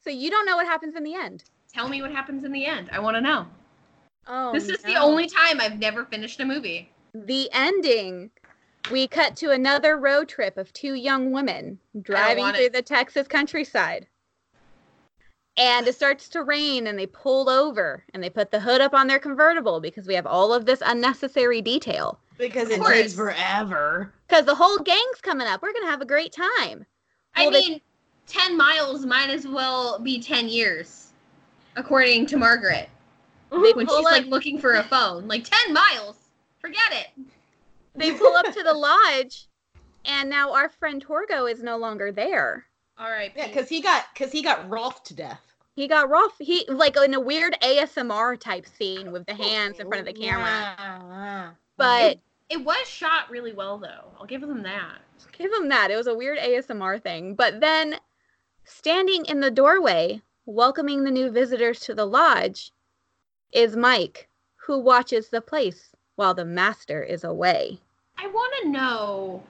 [0.04, 1.44] So you don't know what happens in the end.
[1.72, 2.90] Tell me what happens in the end.
[2.92, 3.46] I want to know.
[4.26, 6.90] Oh, this is the only time I've never finished a movie.
[7.14, 8.30] the ending.
[8.90, 12.72] We cut to another road trip of two young women driving through it.
[12.72, 14.06] the Texas countryside.
[15.56, 18.92] And it starts to rain, and they pull over and they put the hood up
[18.92, 22.18] on their convertible because we have all of this unnecessary detail.
[22.38, 22.92] Because Of it course.
[22.94, 24.12] takes forever.
[24.28, 25.62] Because the whole gang's coming up.
[25.62, 26.84] We're going to have a great time.
[27.36, 27.80] I Well, they- mean,
[28.26, 31.12] 10 miles might as well be 10 years,
[31.76, 32.88] according to Margaret.
[33.50, 35.28] They when she's up, like looking for a phone.
[35.28, 36.16] Like 10 miles.
[36.58, 37.10] Forget it.
[37.94, 39.48] They pull up to the lodge,
[40.04, 42.66] and now our friend Torgo is no longer there.
[42.98, 43.32] All right.
[43.36, 45.40] Yeah, because he got because he got Rolf to death.
[45.74, 46.36] He got rough.
[46.38, 50.20] He like in a weird ASMR type scene with the hands in front of the
[50.20, 50.74] camera.
[50.78, 51.50] Yeah.
[51.76, 54.12] But it was shot really well, though.
[54.18, 55.00] I'll give them that.
[55.32, 55.90] give him that.
[55.90, 57.34] It was a weird ASMR thing.
[57.34, 57.98] But then,
[58.64, 62.70] standing in the doorway, welcoming the new visitors to the lodge,
[63.52, 67.78] is Mike, who watches the place while the master is away.
[68.18, 69.42] I want to know,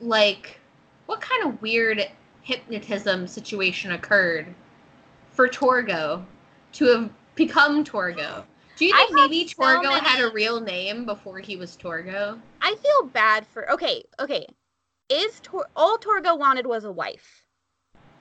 [0.00, 0.58] like,
[1.06, 2.08] what kind of weird
[2.42, 4.46] hypnotism situation occurred
[5.30, 6.24] for Torgo
[6.72, 8.44] to have become Torgo.
[8.76, 12.40] Do you think have maybe so Torgo had a real name before he was Torgo?
[12.62, 13.70] I feel bad for.
[13.72, 14.46] Okay, okay.
[15.08, 17.44] Is Tor- all Torgo wanted was a wife,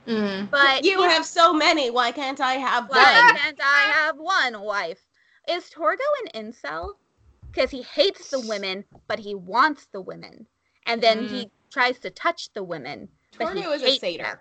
[0.07, 0.49] Mm.
[0.49, 1.89] but you he- have so many.
[1.91, 3.35] Why can't I have Why one?
[3.35, 5.05] Why can't I have one wife?
[5.49, 5.99] Is Torgo
[6.33, 6.93] an incel?
[7.57, 10.45] Because he hates the women, but he wants the women,
[10.85, 13.09] and then he tries to touch the women.
[13.39, 14.23] but he Torgo is a satyr.
[14.23, 14.37] them.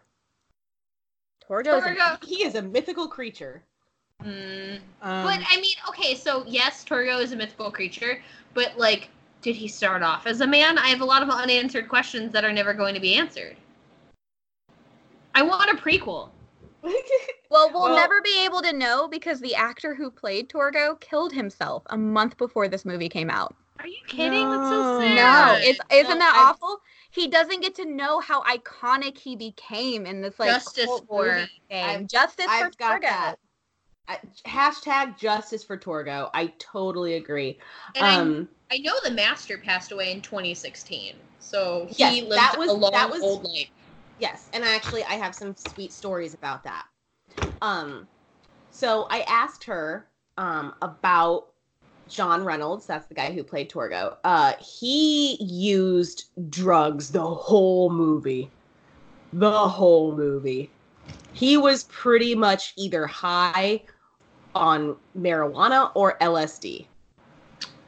[1.49, 3.63] Torgo is an He is a mythical creature.
[4.23, 4.77] Mm.
[5.01, 9.09] Um, But I mean, okay, so yes, Torgo is a mythical creature, but like,
[9.41, 10.77] did he start off as a man?
[10.77, 13.57] I have a lot of unanswered questions that are never going to be answered.
[15.35, 16.29] I want a prequel.
[17.49, 21.33] Well, we'll Well- never be able to know because the actor who played Torgo killed
[21.33, 23.55] himself a month before this movie came out.
[23.79, 24.49] Are you kidding?
[24.51, 24.99] That's No.
[24.99, 25.15] so sad.
[25.15, 26.81] No, it's isn't Well, that I've- awful?
[27.13, 31.27] He doesn't get to know how iconic he became in this like Justice cult for-
[31.37, 32.09] movie thing.
[32.09, 33.01] Justice I've for Torgo.
[33.03, 33.37] that.
[34.09, 36.31] I, hashtag justice for Torgo.
[36.35, 37.59] I totally agree.
[37.95, 42.33] And I- um, I know the master passed away in 2016, so he Yes, lived
[42.33, 43.69] that was- a long that was- old life.
[44.19, 46.85] Yes, and actually, I have some sweet stories about that.
[47.63, 48.09] Um,
[48.71, 50.07] so I asked her
[50.39, 51.47] um about
[52.09, 52.87] John Reynolds.
[52.87, 54.17] That's the guy who played Torgo.
[54.25, 58.51] Uh, he used drugs the whole movie.
[59.33, 60.71] The whole movie.
[61.33, 63.83] He was pretty much either high
[64.55, 66.87] on marijuana or LSD.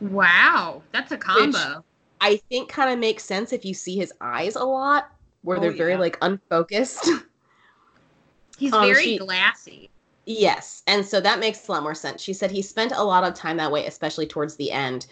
[0.01, 1.85] Wow, that's a combo.
[2.21, 5.09] I think kind of makes sense if you see his eyes a lot,
[5.49, 5.99] where Oh, they're very yeah.
[5.99, 7.09] like unfocused.
[8.59, 9.91] He's um, very she- glassy.
[10.27, 12.23] yes, and so that makes a lot more sense.
[12.23, 15.07] She said he spent a lot of time that way, especially towards the end.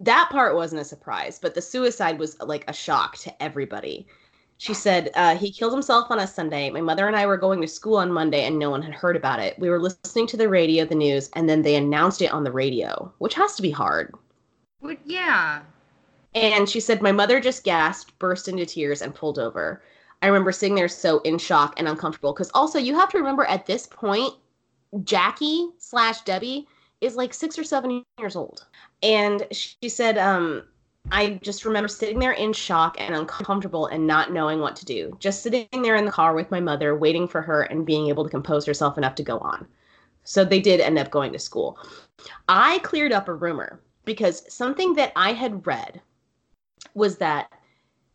[0.00, 4.06] That part wasn't a surprise, but the suicide was like a shock to everybody.
[4.58, 6.70] She said uh, he killed himself on a Sunday.
[6.70, 9.14] My mother and I were going to school on Monday, and no one had heard
[9.16, 9.58] about it.
[9.58, 12.52] We were listening to the radio, the news, and then they announced it on the
[12.52, 14.14] radio, which has to be hard.
[14.80, 15.62] But yeah.
[16.34, 19.82] And she said, My mother just gasped, burst into tears, and pulled over.
[20.22, 22.32] I remember sitting there so in shock and uncomfortable.
[22.32, 24.32] Because also, you have to remember at this point,
[25.02, 26.66] Jackie slash Debbie
[27.00, 28.66] is like six or seven years old.
[29.02, 30.64] And she said, um,
[31.12, 35.16] I just remember sitting there in shock and uncomfortable and not knowing what to do.
[35.20, 38.24] Just sitting there in the car with my mother, waiting for her and being able
[38.24, 39.66] to compose herself enough to go on.
[40.24, 41.78] So they did end up going to school.
[42.48, 46.00] I cleared up a rumor because something that I had read
[46.94, 47.50] was that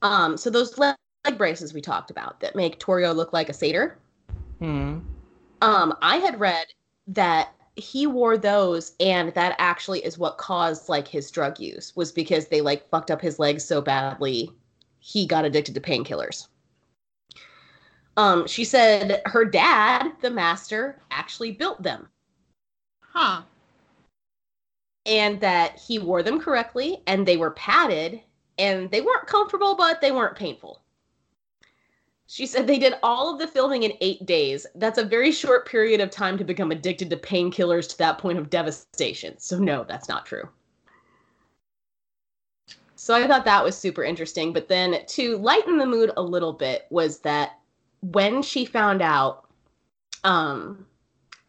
[0.01, 3.53] um so those leg leg braces we talked about that make Torgo look like a
[3.53, 3.97] satyr.
[4.59, 4.99] hmm.
[5.61, 6.67] Um I had read
[7.07, 12.11] that he wore those and that actually is what caused like his drug use was
[12.11, 14.49] because they like fucked up his legs so badly
[14.99, 16.47] he got addicted to painkillers.
[18.17, 22.07] Um she said her dad, the master, actually built them
[23.01, 23.41] Huh.
[25.05, 28.21] and that he wore them correctly and they were padded
[28.59, 30.81] and they weren't comfortable but they weren't painful.
[32.27, 34.67] She said they did all of the filming in eight days.
[34.75, 38.37] That's a very short period of time to become addicted to painkillers to that point
[38.37, 39.39] of devastation.
[39.39, 40.47] So no that's not true.
[42.95, 44.53] So i thought that was super interesting.
[44.53, 47.57] But then to lighten the mood a little bit was that
[48.01, 49.47] when she found out
[50.23, 50.85] um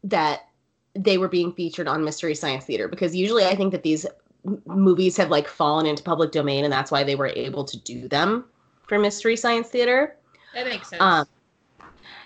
[0.05, 0.49] that
[0.95, 4.07] they were being featured on Mystery Science Theater because usually I think that these
[4.67, 8.09] movies have like fallen into public domain and that's why they were able to do
[8.09, 8.45] them
[8.87, 10.17] for Mystery Science Theater.
[10.55, 11.03] That makes sense.
[11.03, 11.27] Um,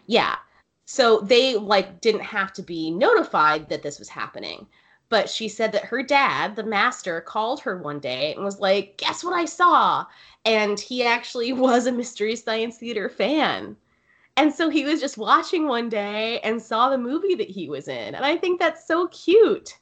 [0.07, 0.37] yeah.
[0.87, 4.67] So they like didn't have to be notified that this was happening.
[5.11, 8.97] But she said that her dad, the master, called her one day and was like,
[8.97, 10.07] "Guess what I saw?"
[10.45, 13.77] And he actually was a Mystery Science Theater fan.
[14.37, 17.87] And so he was just watching one day and saw the movie that he was
[17.87, 18.15] in.
[18.15, 19.79] And I think that's so cute.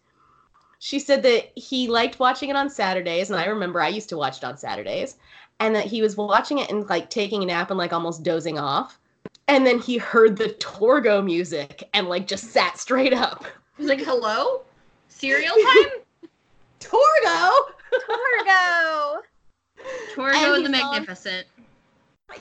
[0.85, 4.17] She said that he liked watching it on Saturdays, and I remember I used to
[4.17, 5.15] watch it on Saturdays,
[5.61, 8.59] and that he was watching it and like taking a nap and like almost dozing
[8.59, 8.99] off.
[9.47, 13.45] And then he heard the Torgo music and like just sat straight up.
[13.79, 14.63] He's like, hello?
[15.09, 16.41] Cereal time?
[16.81, 17.51] Torgo.
[17.93, 19.19] Torgo.
[20.17, 21.47] Torgo And the he saw- Magnificent.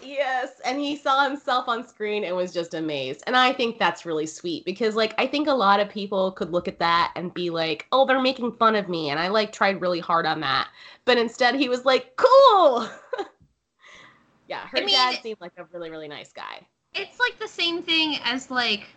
[0.03, 3.23] Yes, and he saw himself on screen and was just amazed.
[3.27, 6.51] And I think that's really sweet because like I think a lot of people could
[6.51, 9.51] look at that and be like, "Oh, they're making fun of me." And I like
[9.51, 10.69] tried really hard on that.
[11.05, 12.89] But instead he was like, "Cool."
[14.47, 16.65] yeah, her I mean- dad seemed like a really really nice guy.
[16.93, 18.87] It's like the same thing as like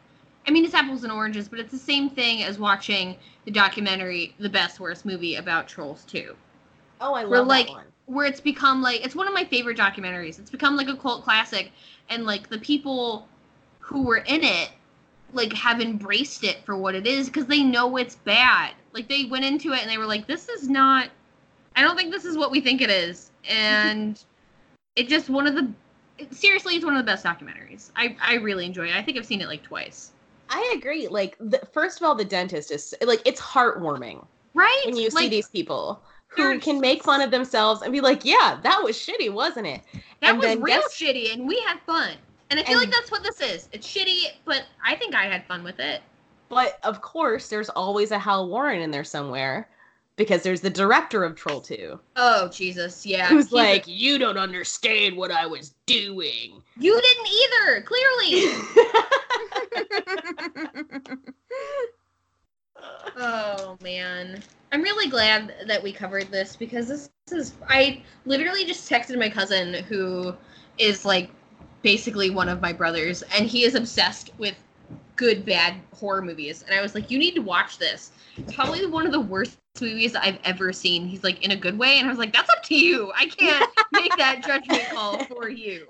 [0.47, 4.35] I mean it's apples and oranges, but it's the same thing as watching the documentary
[4.39, 6.35] The Best Worst Movie about Trolls 2.
[7.05, 7.85] Oh, I love like- one.
[8.07, 10.39] Where it's become like it's one of my favorite documentaries.
[10.39, 11.71] It's become like a cult classic
[12.11, 13.27] and like the people
[13.79, 14.71] who were in it
[15.33, 18.73] like have embraced it for what it is because they know it's bad.
[18.93, 21.09] Like they went into it and they were like, This is not
[21.77, 23.31] I don't think this is what we think it is.
[23.49, 24.23] And
[24.97, 25.71] it just one of the
[26.31, 27.91] seriously it's one of the best documentaries.
[27.97, 28.97] I, I really enjoy it.
[28.97, 30.13] I think I've seen it like twice.
[30.51, 31.09] I agree.
[31.09, 34.83] Like the, first of all, the dentist is like it's heartwarming Right?
[34.85, 36.03] when you see these people
[36.37, 39.81] who can make fun of themselves and be like, "Yeah, that was shitty, wasn't it?"
[40.21, 42.13] that and was real guess- shitty and we had fun.
[42.51, 43.69] And I feel And- like that's what this is.
[43.73, 46.03] It's shitty, but I think I had fun with it.
[46.49, 49.69] But of course, there's always a Hal Warren in there somewhere
[50.17, 53.27] because there's the director of Troll 2 Oh Jesus, yeah.
[53.29, 58.53] who's He's a- like, "You don't understand what I was doing." you didn't either, clearly.
[63.17, 64.43] oh man.
[64.73, 69.29] I'm really glad that we covered this because this is I literally just texted my
[69.29, 70.35] cousin who
[70.79, 71.31] is like
[71.83, 74.57] basically one of my brothers and he is obsessed with
[75.17, 78.11] good bad horror movies and I was like you need to watch this.
[78.37, 81.07] It's probably one of the worst movies I've ever seen.
[81.07, 83.13] He's like in a good way and I was like that's up to you.
[83.15, 85.87] I can't make that judgment call for you.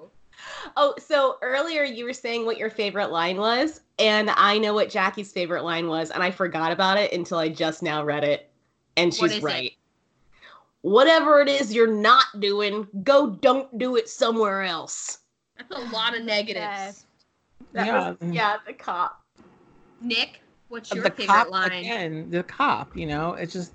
[0.76, 4.90] oh, so earlier you were saying what your favorite line was, and I know what
[4.90, 8.50] Jackie's favorite line was, and I forgot about it until I just now read it,
[8.96, 9.42] and What she's is it?
[9.44, 9.72] right.
[10.82, 15.18] Whatever it is you're not doing, go don't do it somewhere else.
[15.56, 16.56] That's a lot of negatives.
[16.60, 17.06] Yes.
[17.72, 18.10] That Yeah.
[18.10, 19.22] was, yeah, the cop.
[20.00, 21.72] Nick, what's your the favorite cop line?
[21.72, 23.72] again the cop you know it's just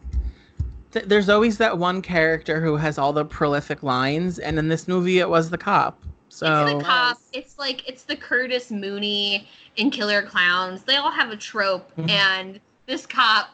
[0.91, 4.87] th- there's always that one character who has all the prolific lines and in this
[4.87, 7.17] movie it was the cop so It's the cop.
[7.33, 10.85] It's like it's the Curtis Mooney in Killer Klowns.
[10.85, 12.09] They all have a trope, Mhm.
[12.09, 13.49] and this cop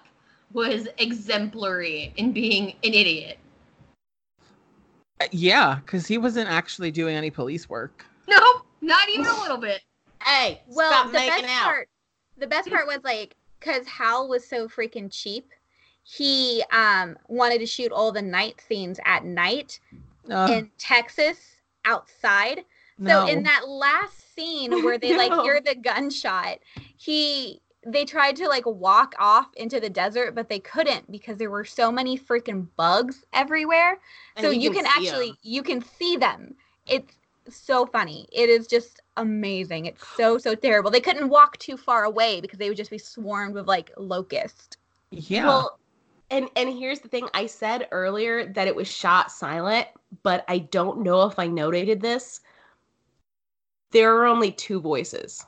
[0.53, 3.39] was exemplary in being an idiot.
[5.31, 9.81] yeah because he wasn't actually doing any police work Nope, not even a little bit.
[10.23, 11.63] Hey, Well, stop the making best out.
[11.63, 11.89] part,
[12.37, 15.51] the best part was like, cause Hal was so freaking cheap.
[16.03, 19.79] He um wanted to shoot all the night scenes at night
[20.29, 21.54] uh, in Texas
[21.85, 22.65] outside.
[22.97, 23.25] no.
[23.25, 26.59] So in that last scene oh, where they like hear the gunshot,
[26.97, 31.51] he they tried to like walk off into the desert, but they couldn't because there
[31.51, 33.99] were so many freaking bugs everywhere.
[34.35, 35.37] And so you can, actually actually 'em.
[35.43, 36.55] you can see them.
[36.87, 37.15] It's
[37.47, 38.27] so funny.
[38.31, 39.85] It is just amazing.
[39.85, 40.89] It's so so terrible.
[40.89, 44.77] They couldn't walk too far away because they would just be swarmed with like locusts.
[45.11, 45.79] yeah Well,
[46.31, 47.27] and and here's the thing.
[47.33, 49.87] I said earlier that it was shot silent,
[50.23, 52.41] but I don't know if I notated this.
[53.91, 55.45] There are only two voices.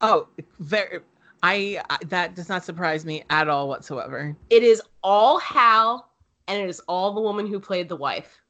[0.00, 1.00] oh very
[1.42, 6.10] I, I that does not surprise me at all whatsoever It is all Hal,
[6.48, 8.40] and it is all the woman who played the wife.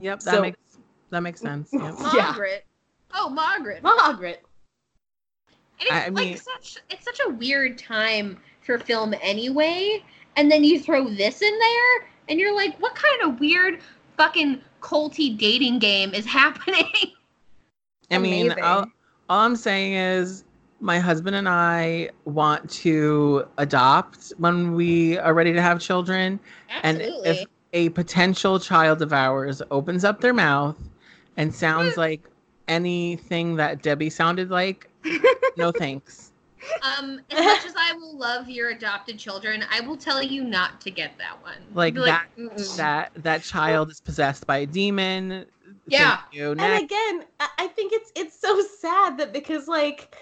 [0.00, 0.58] yep that So- makes
[1.10, 1.94] that makes sense yep.
[2.14, 2.22] Yeah.
[2.30, 2.64] Margaret.
[3.14, 3.82] Oh, Margaret.
[3.82, 4.42] Margaret.
[5.78, 10.02] And it's I like mean- such it's such a weird time for film anyway.
[10.36, 13.80] And then you throw this in there, and you're like, what kind of weird
[14.16, 16.86] fucking culty dating game is happening?
[18.10, 18.84] I mean, all,
[19.28, 20.44] all I'm saying is
[20.80, 26.40] my husband and I want to adopt when we are ready to have children.
[26.82, 27.28] Absolutely.
[27.28, 30.76] And if a potential child of ours opens up their mouth
[31.36, 32.20] and sounds like
[32.68, 34.90] anything that Debbie sounded like,
[35.56, 36.31] no thanks.
[36.82, 40.80] Um, as much as I will love your adopted children, I will tell you not
[40.82, 41.58] to get that one.
[41.74, 45.46] Like Be that "Mm-mm." that that child is possessed by a demon.
[45.86, 46.20] Yeah.
[46.32, 46.52] You.
[46.52, 50.16] And again, I I think it's it's so sad that because like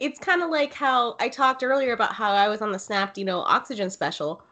[0.00, 3.14] it's kind of like how I talked earlier about how I was on the Snap
[3.14, 4.42] Dino Oxygen special,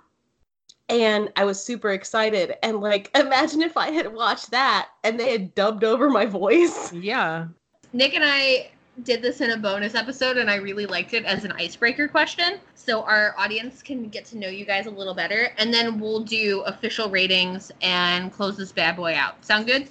[0.88, 2.54] and I was super excited.
[2.62, 6.92] And like, imagine if I had watched that and they had dubbed over my voice.
[6.92, 7.48] Yeah.
[7.92, 8.70] Nick and I
[9.02, 12.58] did this in a bonus episode, and I really liked it as an icebreaker question.
[12.74, 16.20] So our audience can get to know you guys a little better, and then we'll
[16.20, 19.44] do official ratings and close this bad boy out.
[19.44, 19.88] Sound good?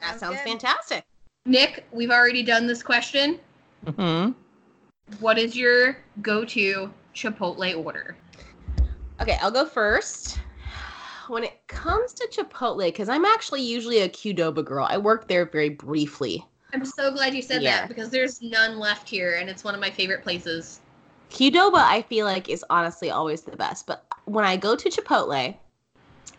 [0.00, 0.48] That Sounds sounds good.
[0.50, 1.04] fantastic.
[1.46, 3.38] Nick, we've already done this question.
[3.96, 4.30] hmm
[5.20, 8.16] What is your go-to Chipotle order?
[9.20, 10.38] Okay, I'll go first.
[11.28, 14.86] when it comes to Chipotle, because I'm actually usually a Qdoba girl.
[14.88, 16.44] I worked there very briefly.
[16.74, 17.78] I'm so glad you said Yeah.
[17.78, 20.80] that because there's none left here, and it's one of my favorite places.
[21.30, 23.86] Qdoba, I feel like, is honestly always the best.
[23.86, 25.56] But when I go to Chipotle,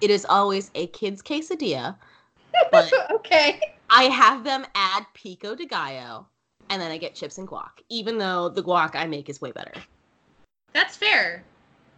[0.01, 1.95] it is always a kid's quesadilla.
[2.69, 3.61] But okay.
[3.89, 6.27] I have them add pico de gallo,
[6.69, 9.53] and then I get chips and guac, even though the guac I make is way
[9.53, 9.73] better.
[10.73, 11.45] That's fair.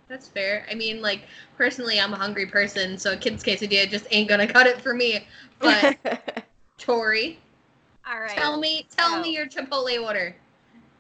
[0.10, 0.64] That's fair.
[0.70, 1.24] I mean, like
[1.58, 4.94] personally, I'm a hungry person, so a kid's quesadilla just ain't gonna cut it for
[4.94, 5.26] me.
[5.58, 5.98] But
[6.78, 7.40] Tori,
[8.10, 8.30] All right.
[8.32, 10.36] tell me, tell So- me your Chipotle order.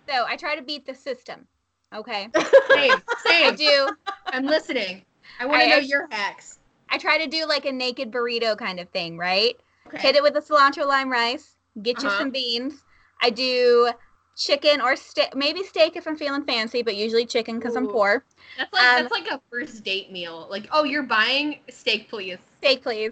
[0.10, 1.46] So I try to beat the system.
[1.94, 2.30] Okay.
[2.70, 2.92] Same,
[3.26, 3.54] same.
[3.54, 3.90] I do.
[4.28, 5.04] I'm listening.
[5.40, 6.60] I want to know your hacks.
[6.90, 9.56] I try to do like a naked burrito kind of thing, right?
[9.88, 10.00] Okay.
[10.00, 11.56] Hit it with the cilantro lime rice.
[11.82, 12.20] Get you Uh-huh.
[12.20, 12.84] some beans.
[13.22, 13.90] I do
[14.38, 18.24] chicken or steak, maybe steak if I'm feeling fancy, but usually chicken because I'm poor.
[18.58, 20.48] That's like um, that's like a first date meal.
[20.50, 22.38] Like, oh, you're buying steak, please.
[22.60, 23.12] Steak, please.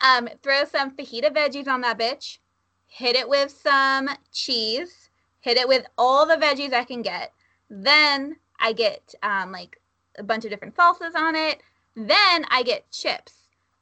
[0.00, 2.38] Um, throw some fajita veggies on that bitch.
[2.86, 5.08] Hit it with some cheese.
[5.40, 7.32] Hit it with all the veggies I can get.
[7.68, 9.80] Then I get um, like
[10.18, 11.60] a bunch of different salsas on it.
[11.94, 13.34] Then I get chips.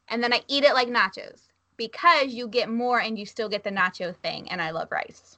[0.07, 1.47] And then I eat it like nachos
[1.77, 4.49] because you get more and you still get the nacho thing.
[4.51, 5.37] And I love rice.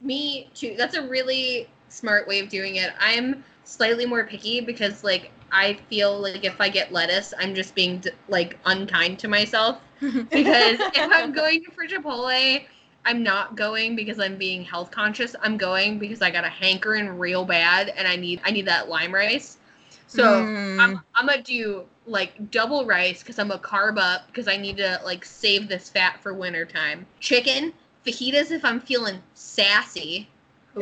[0.00, 0.74] Me too.
[0.76, 2.92] That's a really smart way of doing it.
[2.98, 7.74] I'm slightly more picky because like I feel like if I get lettuce, I'm just
[7.74, 9.78] being like unkind to myself.
[10.00, 12.64] Because if I'm going for Chipotle,
[13.06, 15.36] I'm not going because I'm being health conscious.
[15.42, 18.88] I'm going because I got a hankering real bad and I need I need that
[18.88, 19.58] lime rice.
[20.06, 20.80] So Mm.
[20.80, 24.76] I'm I'm gonna do like double rice because I'm a carb up because I need
[24.78, 27.06] to like save this fat for winter time.
[27.20, 27.72] Chicken,
[28.06, 30.28] fajitas if I'm feeling sassy.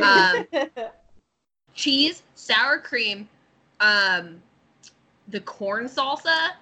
[0.01, 0.47] Um,
[1.75, 3.29] cheese, sour cream,
[3.81, 4.41] um,
[5.29, 6.53] the corn salsa,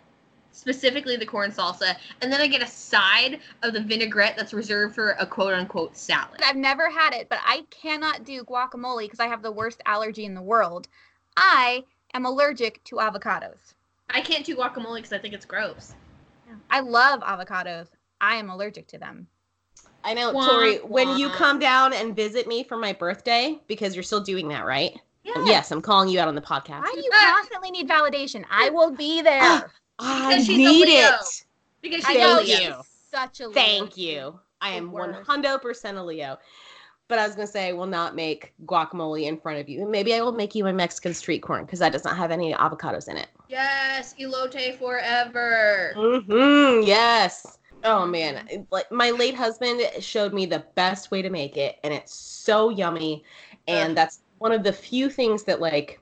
[0.61, 4.95] specifically the corn salsa, and then I get a side of the vinaigrette that's reserved
[4.95, 6.41] for a quote unquote salad.
[6.45, 10.27] I've never had it, but I cannot do guacamole because I have the worst allergy
[10.27, 10.87] in the world.
[11.37, 13.75] I am allergic to avocados.
[14.11, 15.95] I can't do guacamole because I think it's gross.
[16.71, 17.89] I love avocados.
[18.21, 19.29] I am allergic to them.
[20.05, 23.95] I know, Wah, Tori, when you come down and visit me for my birthday, because
[23.95, 24.99] you're still doing that, right?
[25.23, 25.45] Yeah.
[25.45, 26.81] Yes, I'm calling you out on the podcast.
[26.81, 27.35] Why do you ah.
[27.37, 28.45] constantly need validation?
[28.51, 29.71] I will be there.
[30.01, 31.09] I Because she's a need Leo.
[31.09, 31.45] it.
[31.83, 32.75] Because I she's know Thank you.
[33.11, 33.53] Such a Leo.
[33.55, 34.41] Thank you.
[34.61, 36.39] I am 100% a Leo.
[37.09, 39.87] But I was going to say, I will not make guacamole in front of you.
[39.87, 42.55] Maybe I will make you a Mexican street corn because that does not have any
[42.55, 43.29] avocados in it.
[43.49, 45.93] Yes, elote forever.
[45.97, 46.87] Mm-hmm.
[46.87, 47.59] Yes.
[47.83, 51.95] Oh man, like my late husband showed me the best way to make it, and
[51.95, 53.25] it's so yummy.
[53.69, 56.00] And that's one of the few things that like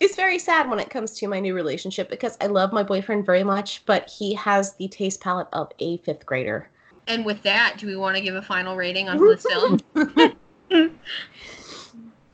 [0.00, 3.24] is very sad when it comes to my new relationship because I love my boyfriend
[3.26, 6.68] very much, but he has the taste palate of a fifth grader.
[7.06, 9.80] And with that, do we want to give a final rating on this film?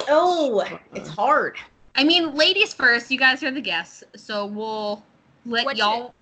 [0.08, 1.56] Oh, it's hard.
[1.94, 3.10] I mean, ladies first.
[3.10, 5.04] You guys are the guests, so we'll
[5.44, 6.14] let What's y'all.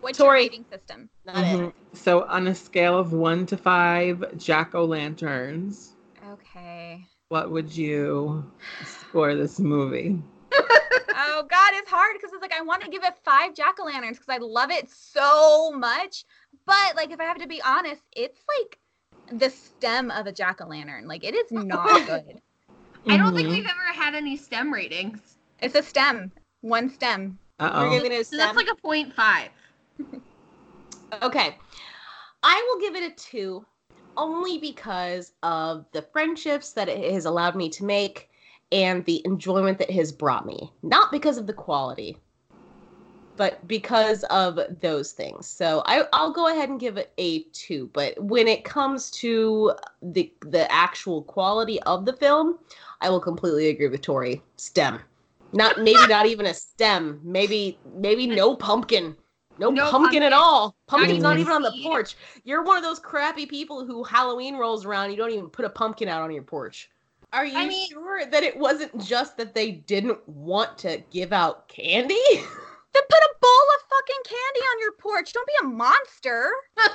[0.00, 0.40] What's Tori.
[0.44, 1.08] your rating system?
[1.24, 1.68] Not Mhm.
[1.68, 1.74] it.
[1.92, 5.94] So on a scale of one to five jack o' lanterns,
[6.32, 7.04] Okay.
[7.28, 8.50] what would you
[8.84, 10.20] score this movie?
[11.16, 13.84] Oh God, it's hard because it's like I want to give it five jack o'
[13.84, 16.24] lanterns because I love it so much.
[16.66, 18.78] But like, if I have to be honest, it's like
[19.40, 21.06] the stem of a jack o' lantern.
[21.06, 22.40] Like, it is not good.
[23.08, 23.52] I don't think Mhm.
[23.52, 25.36] we've ever had any STEM ratings.
[25.60, 27.38] It's a stem, one stem.
[27.60, 27.90] We're Uh-oh.
[27.90, 29.50] giving it a So that's like a point five.
[31.22, 31.58] Okay.
[32.42, 33.64] I will give it a two
[34.16, 38.29] only because of the friendships that it has allowed me to make
[38.72, 40.72] and the enjoyment that has brought me.
[40.82, 42.16] Not because of the quality,
[43.36, 45.46] but because of those things.
[45.46, 47.88] So I, I'll go ahead and give it a two.
[47.92, 52.58] But when it comes to the the actual quality of the film,
[53.00, 54.42] I will completely agree with Tori.
[54.56, 55.00] STEM.
[55.52, 57.20] Not maybe not even a stem.
[57.24, 59.16] Maybe maybe no pumpkin.
[59.58, 60.74] No, No pumpkin, at all.
[60.86, 62.16] Pumpkin's even not even on the porch.
[62.44, 65.10] You're one of those crappy people who Halloween rolls around.
[65.10, 66.90] You don't even put a pumpkin out on your porch.
[67.32, 71.32] Are you I mean- sure that it wasn't just that they didn't want to give
[71.32, 72.18] out candy?
[72.92, 75.32] Then put a bowl of fucking candy on your porch.
[75.32, 76.50] Don't be a monster.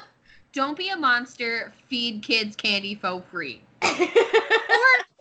[0.52, 1.72] Don't be a monster.
[1.88, 3.62] Feed kids candy for free.
[3.82, 3.90] or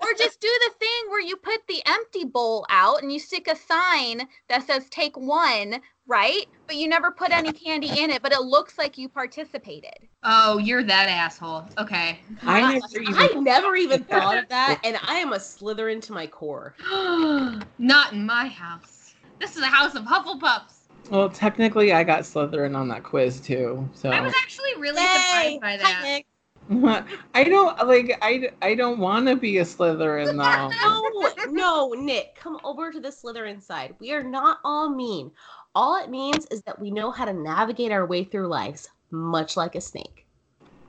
[0.05, 3.49] or just do the thing where you put the empty bowl out and you stick
[3.49, 6.47] a sign that says take one, right?
[6.67, 9.95] But you never put any candy in it, but it looks like you participated.
[10.23, 11.69] Oh, you're that asshole.
[11.79, 12.19] Okay.
[12.43, 16.13] I never even I never even thought of that, and I am a Slytherin to
[16.13, 16.75] my core.
[17.79, 19.15] Not in my house.
[19.41, 20.85] This is a house of Hufflepuffs.
[21.11, 23.89] Well, technically, I got Slytherin on that quiz too.
[23.95, 25.09] So I was actually really Yay!
[25.09, 26.23] surprised by Hi, that.
[26.69, 27.05] Nick.
[27.35, 28.19] I don't like.
[28.23, 30.37] I I don't want to be a Slytherin
[31.47, 31.51] though.
[31.51, 33.95] No, no, Nick, come over to the Slytherin side.
[33.99, 35.31] We are not all mean.
[35.75, 39.57] All it means is that we know how to navigate our way through lives, much
[39.57, 40.27] like a snake.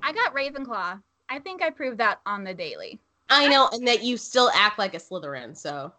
[0.04, 1.02] I got Ravenclaw.
[1.30, 3.00] I think I proved that on the daily.
[3.30, 5.92] I know, and that you still act like a Slytherin, so.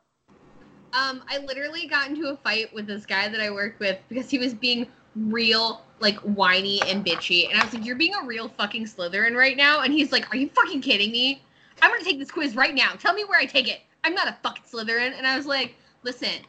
[0.92, 4.30] Um, I literally got into a fight with this guy that I worked with because
[4.30, 7.48] he was being real, like, whiny and bitchy.
[7.50, 9.80] And I was like, You're being a real fucking Slytherin right now.
[9.80, 11.42] And he's like, Are you fucking kidding me?
[11.82, 12.92] I'm gonna take this quiz right now.
[12.92, 13.80] Tell me where I take it.
[14.04, 15.16] I'm not a fucking Slytherin.
[15.16, 16.42] And I was like, Listen,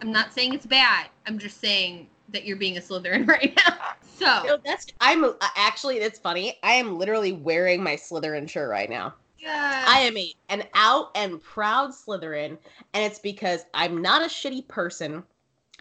[0.00, 1.08] I'm not saying it's bad.
[1.26, 3.78] I'm just saying that you're being a Slytherin right now.
[4.16, 6.58] So, that's I'm uh, actually that's funny.
[6.62, 9.14] I am literally wearing my Slytherin shirt right now.
[9.38, 9.84] yeah.
[9.86, 12.56] I am a an out and proud Slytherin,
[12.92, 15.24] and it's because I'm not a shitty person.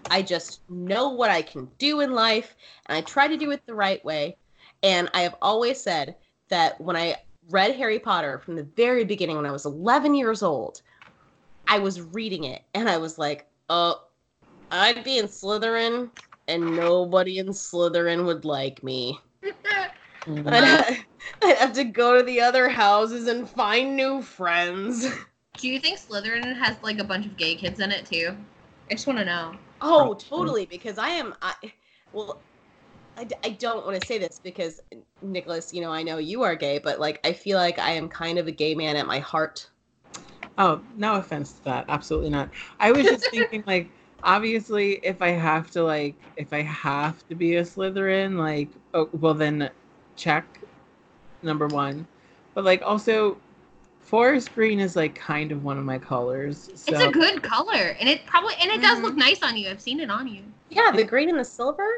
[0.09, 3.65] I just know what I can do in life, and I try to do it
[3.65, 4.37] the right way.
[4.81, 6.15] And I have always said
[6.49, 7.15] that when I
[7.49, 10.81] read Harry Potter from the very beginning, when I was 11 years old,
[11.67, 14.01] I was reading it, and I was like, "Oh,
[14.71, 16.11] I'd be in Slytherin,
[16.47, 19.19] and nobody in Slytherin would like me."
[20.27, 21.05] I'd,
[21.43, 25.07] I'd have to go to the other houses and find new friends.
[25.57, 28.35] Do you think Slytherin has like a bunch of gay kids in it too?
[28.89, 29.55] I just want to know.
[29.83, 30.65] Oh, totally.
[30.65, 31.53] Because I am, I,
[32.13, 32.43] well,
[33.17, 34.79] I, I don't want to say this because
[35.21, 38.09] Nicholas, you know, I know you are gay, but like I feel like I am
[38.09, 39.69] kind of a gay man at my heart.
[40.57, 41.85] Oh, no offense to that.
[41.89, 42.49] Absolutely not.
[42.79, 43.89] I was just thinking, like,
[44.23, 49.09] obviously, if I have to, like, if I have to be a Slytherin, like, oh,
[49.13, 49.69] well, then
[50.15, 50.45] check
[51.41, 52.07] number one.
[52.53, 53.37] But, like, also,
[54.13, 56.69] forest green is, like, kind of one of my colors.
[56.75, 59.67] So, It's a good color, and it probably and it does look nice on you.
[59.71, 60.43] I've seen it on you.
[60.69, 61.89] Yeah, the green and the silver.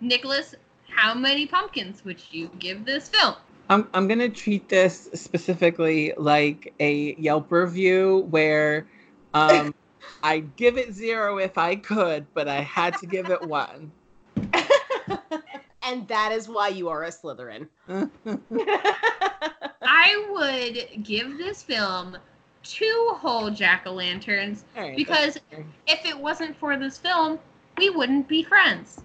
[0.00, 0.56] Nicholas,
[0.88, 3.36] how many pumpkins would you give this film?
[3.70, 8.88] I'm, I'm going to treat this specifically like a Yelp review where
[9.32, 9.72] um,
[10.24, 13.92] I'd give it zero if I could, but I had to give it one.
[15.86, 17.68] And that is why you are a Slytherin.
[19.82, 22.16] I would give this film
[22.62, 25.38] two whole jack o' lanterns All right, because
[25.86, 27.38] if it wasn't for this film,
[27.78, 29.02] we wouldn't be friends.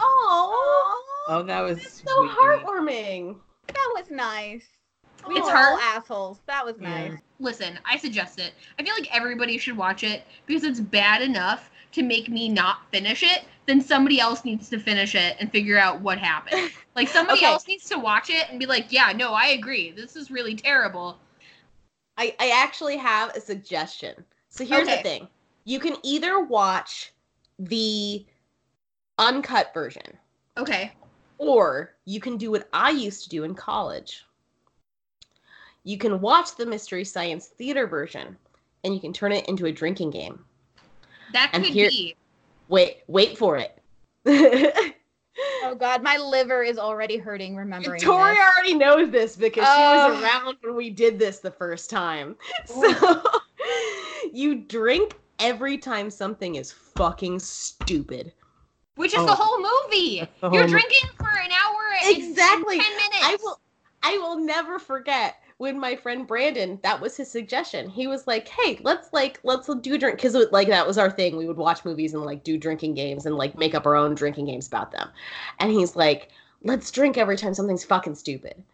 [0.00, 2.30] Oh, Oh, that was so sweet.
[2.30, 3.36] heartwarming.
[3.68, 4.66] That was nice.
[5.26, 6.40] We It's were all assholes.
[6.46, 6.88] That was Yeah.
[6.88, 7.18] nice.
[7.38, 8.54] Listen, I suggest it.
[8.78, 12.90] I feel like everybody should watch it because it's bad enough to make me not
[12.90, 13.44] finish it.
[13.66, 16.70] Then somebody else needs to finish it and figure out what happened.
[16.94, 17.46] Like somebody Okay.
[17.46, 19.92] else needs to watch it and be like, "Yeah, no, I agree.
[19.92, 21.18] This is really terrible."
[22.18, 24.14] I, I actually have a suggestion.
[24.50, 24.98] So here's Okay.
[24.98, 25.28] the thing.
[25.64, 27.14] You can either watch
[27.58, 28.26] the
[29.18, 30.18] uncut version
[30.58, 30.92] Okay.
[31.38, 34.24] or you can do what I used to do in college.
[35.84, 38.36] You can watch the Mystery Science Theater version
[38.84, 40.44] and you can turn it into a drinking game.
[41.32, 42.16] That could here- be.
[42.68, 43.78] Wait, wait for it.
[45.64, 48.00] Oh god, my liver is already hurting remembering.
[48.00, 48.44] Tori this.
[48.54, 50.12] already knows this because she Oh.
[50.12, 52.36] was around when we did this the first time.
[52.66, 53.22] So
[54.32, 58.32] you drink every time something is fucking stupid.
[58.96, 59.26] Which is Oh.
[59.26, 60.28] the whole movie.
[60.40, 62.78] The You're mo- drinking for an hour and Exactly.
[62.78, 63.16] 10 minutes.
[63.22, 63.60] I will
[64.02, 67.88] I will never forget when my friend Brandon, that was his suggestion.
[67.88, 71.36] He was like, "Hey, let's like let's do drink cuz like that was our thing.
[71.36, 74.16] We would watch movies and like do drinking games and like make up our own
[74.16, 75.08] drinking games about them."
[75.60, 76.30] And he's like,
[76.64, 78.64] "Let's drink every time something's fucking stupid."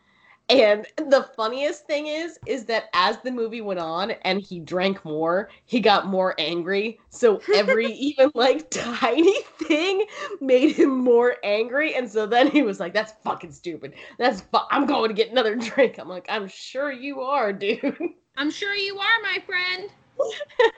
[0.50, 5.04] And the funniest thing is, is that as the movie went on and he drank
[5.04, 6.98] more, he got more angry.
[7.10, 10.06] So every even like tiny thing
[10.40, 11.94] made him more angry.
[11.94, 13.94] And so then he was like, "That's fucking stupid.
[14.18, 17.98] That's fu- I'm going to get another drink." I'm like, "I'm sure you are, dude."
[18.38, 19.90] I'm sure you are, my friend.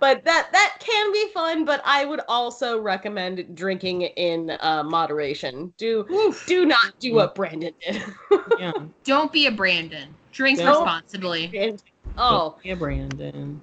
[0.00, 1.64] but that that can be fun.
[1.64, 5.72] But I would also recommend drinking in uh, moderation.
[5.76, 6.46] Do Oof.
[6.46, 8.02] do not do what Brandon did.
[8.58, 8.72] Yeah.
[9.04, 10.14] Don't be a Brandon.
[10.32, 11.50] Drink Don't- responsibly.
[11.56, 11.82] And-
[12.16, 13.60] oh, Don't be a Brandon.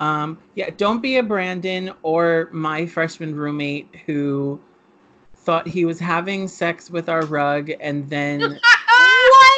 [0.00, 4.60] Um, yeah, don't be a Brandon or my freshman roommate who
[5.36, 8.60] thought he was having sex with our rug and then?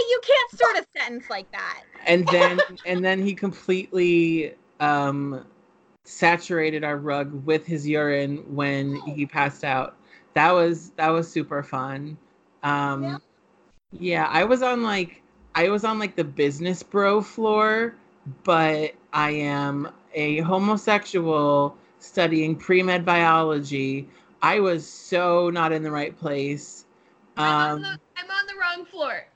[0.08, 1.82] You can't start a sentence like that.
[2.06, 5.44] and then and then he completely um
[6.04, 9.96] saturated our rug with his urine when he passed out.
[10.34, 12.16] That was that was super fun.
[12.62, 13.16] Um Yeah.
[13.92, 15.22] yeah, I was on like
[15.54, 17.94] I was on like the business bro floor,
[18.44, 24.08] but I am a homosexual studying pre-med biology.
[24.42, 26.84] I was so not in the right place.
[27.36, 29.26] I'm, on Um, the, I'm on the wrong floor.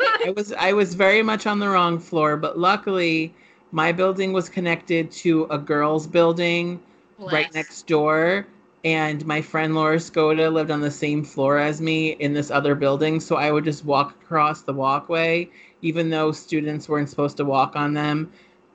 [0.00, 3.34] I was I was very much on the wrong floor, but luckily
[3.72, 6.80] my building was connected to a girls' building
[7.18, 8.46] right next door.
[8.82, 12.74] And my friend Laura Skoda lived on the same floor as me in this other
[12.74, 13.20] building.
[13.20, 15.50] So I would just walk across the walkway,
[15.82, 18.32] even though students weren't supposed to walk on them.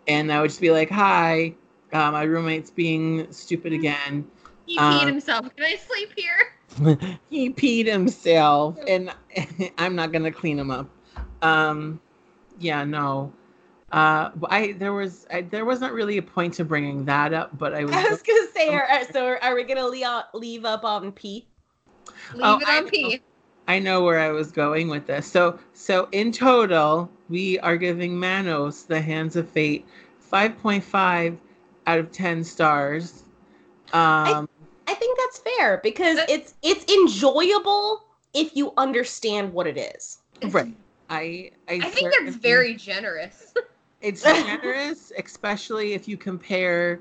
[0.07, 1.55] And I would just be like, hi,
[1.91, 4.27] uh, my roommate's being stupid again.
[4.67, 5.49] He peed um, himself.
[5.55, 6.54] Can I sleep here?
[7.29, 9.13] he peed himself, and
[9.77, 10.89] I'm not gonna clean him up.
[11.41, 11.99] Um,
[12.59, 13.31] yeah, no.
[13.91, 17.73] Uh, I there was I, there wasn't really a point to bringing that up, but
[17.73, 17.93] I was.
[17.93, 21.47] I was gonna say, are, are- so are we gonna leave, leave up on P?
[22.33, 22.89] Leave Oh, it I on know.
[22.91, 23.21] P.
[23.67, 25.25] I know where I was going with this.
[25.25, 29.85] So so in total, we are giving Manos the Hands of Fate
[30.31, 31.37] 5.5
[31.87, 33.23] out of 10 stars.
[33.93, 34.54] Um I
[35.15, 40.19] think that's fair because That- it's it's enjoyable if you understand what it is.
[40.49, 40.75] right.
[41.09, 43.53] I I, I think that's certainly- very generous.
[44.01, 46.99] It's generous, especially if you compare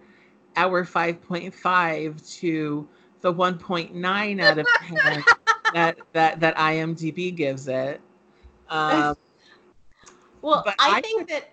[0.56, 2.88] our 5.5 to
[3.20, 5.24] the 1.9 out of 10
[5.74, 8.00] that that that IMDb gives it.
[8.70, 9.16] Um,
[10.40, 11.50] Well, I, I think that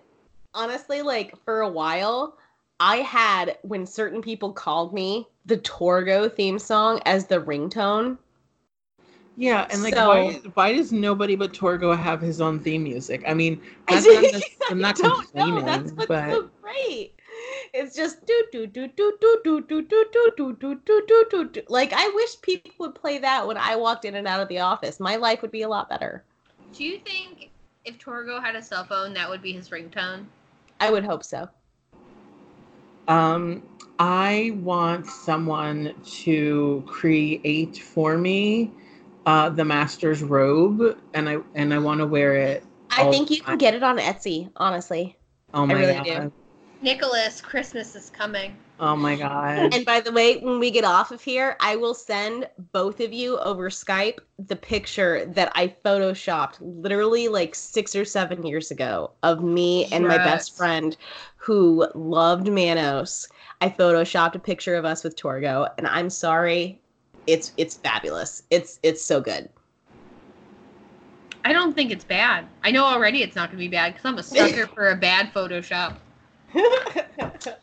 [0.54, 2.38] honestly, like for a while,
[2.82, 8.18] I had when certain people called me the Torgo theme song as the ringtone.
[9.36, 13.22] yeah, and like So- why why does nobody but Torgo have his own theme music?
[13.24, 15.64] I mean, I that's not, just- I'm not I don't complaining, know.
[15.64, 17.14] That's what's but so great.
[17.72, 21.26] It's just do do do do do do do do do do do do do
[21.30, 21.62] do do.
[21.68, 24.58] Like I wish people would play that when I walked in and out of the
[24.58, 24.98] office.
[24.98, 26.24] My life would be a lot better.
[26.74, 27.50] Do you think
[27.84, 30.24] if Torgo had a cell phone, that would be his ringtone?
[30.80, 31.48] I would hope so.
[33.08, 33.62] Um,
[33.98, 38.70] I want someone to create for me
[39.26, 42.64] uh, the master's robe, and I and I want to wear it.
[42.90, 45.16] I think you can get it on Etsy, honestly.
[45.54, 46.04] Oh my really god!
[46.04, 46.32] do.
[46.82, 48.56] Nicholas, Christmas is coming.
[48.78, 49.74] Oh my god!
[49.74, 53.12] And by the way, when we get off of here, I will send both of
[53.12, 59.12] you over Skype the picture that I photoshopped literally like six or seven years ago
[59.22, 60.96] of me and my best friend
[61.36, 63.28] who loved Manos.
[63.60, 66.80] I photoshopped a picture of us with Torgo, and I'm sorry,
[67.26, 68.42] it's it's fabulous.
[68.50, 69.48] It's it's so good.
[71.44, 72.46] I don't think it's bad.
[72.62, 74.96] I know already it's not going to be bad because I'm a sucker for a
[74.96, 75.96] bad Photoshop.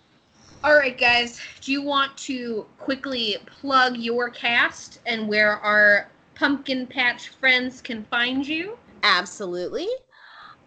[0.61, 1.39] All right, guys.
[1.61, 8.03] Do you want to quickly plug your cast and where our pumpkin patch friends can
[8.05, 8.77] find you?
[9.03, 9.87] Absolutely.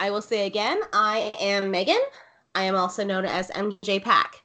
[0.01, 2.01] I will say again, I am Megan.
[2.55, 4.43] I am also known as MJ Pack.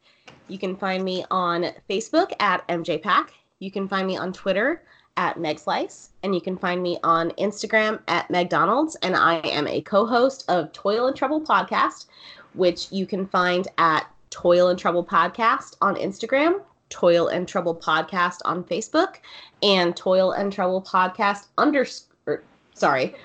[0.49, 3.31] You can find me on Facebook at MJ Pack.
[3.59, 4.83] You can find me on Twitter
[5.15, 8.95] at Meg Slice, and you can find me on Instagram at McDonald's.
[8.95, 12.07] And I am a co-host of Toil and Trouble Podcast,
[12.53, 18.37] which you can find at Toil and Trouble Podcast on Instagram, Toil and Trouble Podcast
[18.45, 19.15] on Facebook,
[19.63, 22.35] and Toil and Trouble Podcast underscore.
[22.35, 22.43] Er,
[22.75, 23.15] sorry,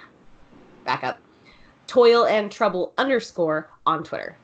[0.87, 1.19] back up.
[1.87, 4.39] Toil and Trouble underscore on Twitter.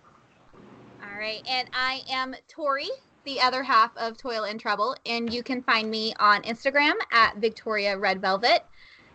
[1.02, 2.90] All right, and I am Tori,
[3.24, 7.38] the other half of Toil and Trouble, and you can find me on Instagram at
[7.38, 8.66] Victoria Red Velvet.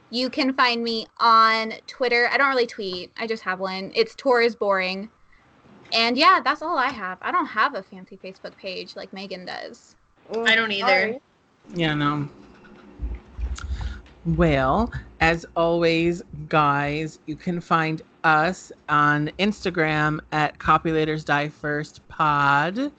[0.09, 2.27] You can find me on Twitter.
[2.31, 3.11] I don't really tweet.
[3.15, 3.91] I just have one.
[3.93, 5.11] It's Tor is boring.
[5.93, 7.19] And yeah, that's all I have.
[7.21, 9.95] I don't have a fancy Facebook page like Megan does.
[10.31, 11.19] Mm, I don't either.
[11.73, 12.27] Yeah, no.
[14.25, 22.91] Well, as always, guys, you can find us on Instagram at Copulators Die First Pod.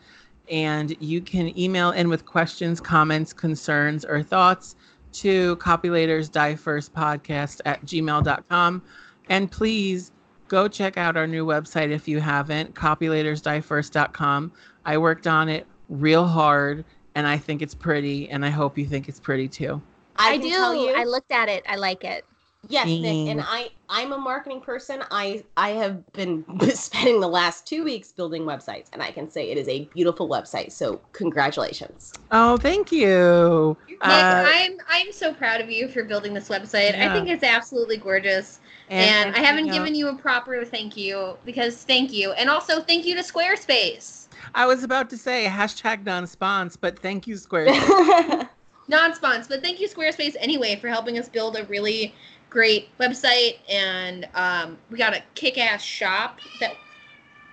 [0.50, 4.76] And you can email in with questions, comments, concerns, or thoughts
[5.14, 8.82] to Copulators Die First Podcast at gmail.com.
[9.30, 10.12] And please
[10.54, 14.52] go check out our new website if you haven't, copulatorsdiefirst.com.
[14.84, 16.84] I worked on it real hard
[17.16, 19.82] and I think it's pretty, and I hope you think it's pretty too.
[20.16, 20.48] I, I, do.
[20.50, 21.64] tell you, I looked at it.
[21.68, 22.24] I like it.
[22.68, 23.40] yes, Nick, and.
[23.40, 25.02] I I'm a marketing person.
[25.10, 26.44] I I have been
[26.74, 30.28] spending the last two weeks building websites, and I can say it is a beautiful
[30.28, 30.72] website.
[30.72, 32.12] So congratulations.
[32.32, 33.76] Oh, thank you.
[33.88, 36.98] Nick, Uh, I'm I'm so proud of you for building this website.
[36.98, 38.60] I think it's absolutely gorgeous.
[38.90, 40.08] And, I haven't given you.
[40.08, 42.32] you a proper thank you because thank you.
[42.32, 44.26] And also thank you to Squarespace.
[44.54, 48.48] I was about to say hashtag non-spons, but thank you, Squarespace.
[48.86, 52.14] Non-spons, but thank you Squarespace anyway for helping us build a really
[52.50, 56.74] great website and um, we got a kick-ass shop that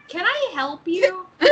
[0.09, 1.25] Can I help you?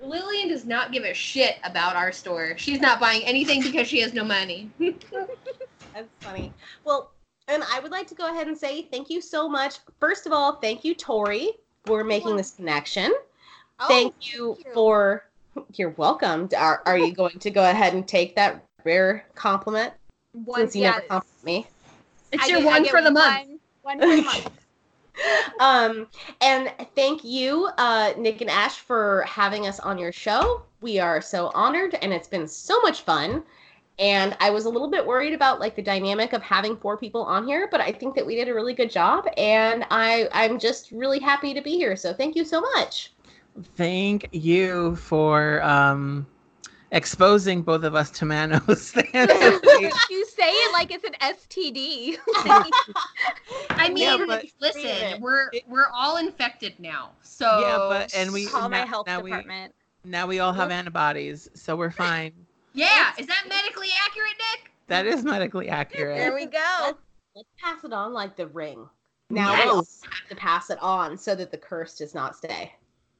[0.00, 2.54] Lillian does not give a shit about our store.
[2.56, 4.70] She's not buying anything because she has no money.
[5.96, 6.52] That's funny.
[6.84, 7.10] Well,
[7.48, 9.78] and I would like to go ahead and say thank you so much.
[9.98, 11.52] First of all, thank you, Tori,
[11.86, 13.14] for making this connection.
[13.80, 14.74] Oh, thank you you.
[14.74, 15.24] for.
[15.72, 16.50] You're welcome.
[16.54, 19.94] Are, are you going to go ahead and take that rare compliment
[20.32, 21.66] one, since you yeah, never compliment me?
[22.30, 23.48] It's I your get- one for the month.
[23.80, 24.50] One, one for the month.
[25.60, 26.08] um,
[26.42, 30.60] and thank you, uh, Nick and Ash, for having us on your show.
[30.82, 33.42] We are so honored, and it's been so much fun.
[33.98, 37.22] And I was a little bit worried about like the dynamic of having four people
[37.22, 40.58] on here, but I think that we did a really good job, and I I'm
[40.58, 41.96] just really happy to be here.
[41.96, 43.12] So thank you so much.
[43.74, 46.26] Thank you for um,
[46.90, 49.30] exposing both of us to Manos fans.
[50.10, 52.18] you say it like it's an STD.
[53.70, 57.12] I mean, Yeah, but- listen, we're we're all infected now.
[57.22, 59.74] So yeah, but and we Call my now, health now we department.
[60.04, 62.32] now we all have antibodies, so we're fine.
[62.76, 64.70] Yeah, is that medically accurate, Nick?
[64.88, 66.18] That is medically accurate.
[66.18, 66.96] There we go.
[67.34, 68.88] Let's pass it on like the ring.
[69.30, 70.00] Now Yes.
[70.02, 72.72] we have to pass it on so that the curse does not stay.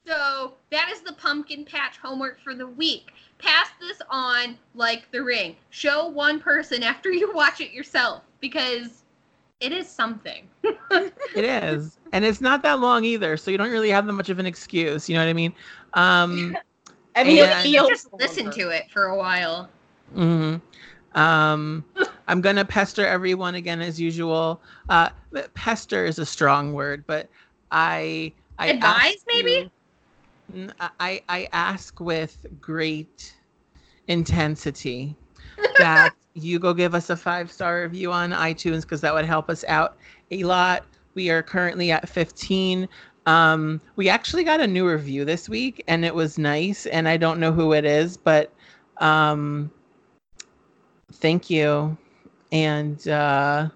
[0.05, 3.11] So that is the pumpkin patch homework for the week.
[3.39, 5.57] Pass this on like the ring.
[5.69, 9.03] Show one person after you watch it yourself because
[9.59, 10.47] it is something.
[11.35, 14.29] It is, and it's not that long either, so you don't really have that much
[14.29, 15.07] of an excuse.
[15.07, 15.53] You know what I mean?
[15.93, 16.57] Um,
[17.17, 19.69] I mean, And- it feels Just listen to it for a while.
[20.15, 20.61] mhm.
[21.15, 21.83] Um,
[22.27, 24.61] I'm gonna pester everyone again as usual.
[24.87, 25.09] Uh,
[25.55, 27.27] pester is a strong word, but
[27.71, 29.51] I I Advise, maybe?
[29.51, 29.71] you-
[30.53, 33.33] N- I I ask with great
[34.07, 35.15] intensity
[35.79, 39.49] that you go give us a five star review on iTunes because that would help
[39.49, 39.97] us out
[40.31, 40.85] a lot.
[41.15, 42.87] We are currently at 15.
[43.27, 46.85] Um, we actually got a new review this week and it was nice.
[46.87, 48.51] And I don't know who it is, but
[48.99, 49.69] um,
[51.11, 51.97] thank you.
[52.53, 53.67] And uh,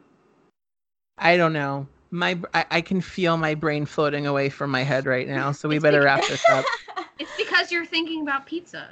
[1.17, 1.85] I don't know.
[2.11, 5.51] My I, I can feel my brain floating away from my head right now.
[5.51, 6.65] So we It's better because- wrap this up.
[7.19, 8.89] It's because you're thinking about pizza.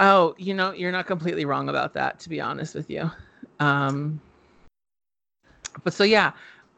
[0.00, 3.08] Oh, you know, you're not completely wrong about that, to be honest with you.
[3.60, 4.20] Um,
[5.84, 6.32] but so yeah,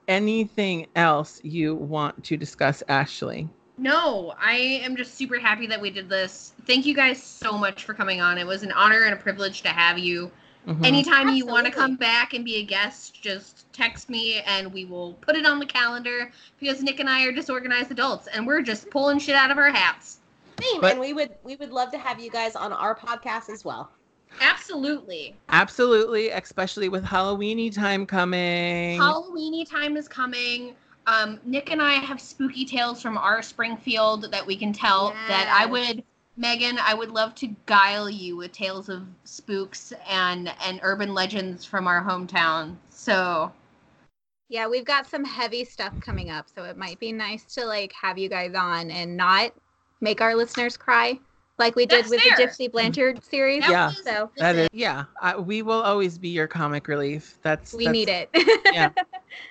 [0.08, 3.48] anything else you want to discuss, Ashley?
[3.76, 4.54] No, I
[4.84, 6.52] am just super happy that we did this.
[6.66, 8.38] Thank you guys so much for coming on.
[8.38, 10.30] It was an honor and a privilege to have you.
[10.66, 10.86] Mhm.
[10.86, 14.84] Anytime you want to come back and be a guest, just text me and we
[14.86, 18.62] will put it on the calendar because Nick and I are disorganized adults and we're
[18.62, 20.20] just pulling shit out of our hats.
[20.62, 23.50] Same, But- and we would we would love to have you guys on our podcast
[23.50, 23.90] as well.
[24.40, 25.36] Absolutely.
[25.48, 29.00] Absolutely, especially with Halloweeny time coming.
[29.00, 30.74] Halloweeny time is coming.
[31.06, 35.52] Um, Nick and I have spooky tales from our Springfield that we can tell that
[35.54, 36.02] I would
[36.36, 41.64] Megan, I would love to guile you with tales of spooks and and urban legends
[41.64, 42.76] from our hometown.
[42.90, 43.52] So
[44.48, 47.92] Yeah, we've got some heavy stuff coming up, so it might be nice to like
[47.92, 49.52] have you guys on and not
[50.00, 51.18] make our listeners cry
[51.58, 52.36] like we did That's with fair.
[52.36, 53.62] the Gypsy Blanchard series.
[53.62, 55.04] that Yeah, was, so that listen, is, yeah.
[55.20, 57.38] I, we will always be your comic relief.
[57.42, 58.30] That's we that's- need it.
[58.72, 58.90] Yeah.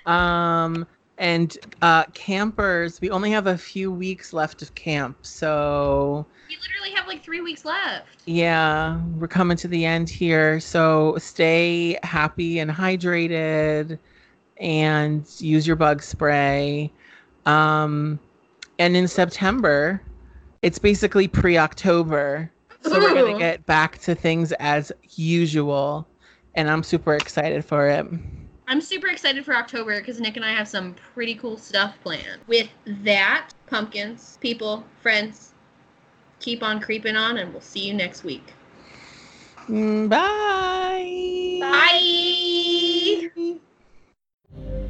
[0.06, 0.86] Um,
[1.18, 6.90] and uh, campers, we only have a few weeks left of camp, so we literally
[6.96, 8.22] have like three weeks left.
[8.24, 10.58] yeah, we're coming to the end here.
[10.58, 13.98] So stay happy and hydrated,
[14.56, 16.90] and use your bug spray.
[17.44, 18.18] Um,
[18.78, 20.00] and in September,
[20.64, 22.50] it's basically pre-October.
[22.80, 23.00] So Ooh.
[23.00, 26.08] we're gonna get back to things as usual,
[26.54, 28.06] and I'm super excited for it.
[28.66, 32.40] I'm super excited for October because Nick and I have some pretty cool stuff planned.
[32.46, 35.52] With that, pumpkins, people, friends,
[36.40, 38.54] keep on creeping on, and we'll see you next week.
[39.68, 41.58] Mm, bye.
[41.60, 43.30] Bye.
[44.56, 44.80] Bye.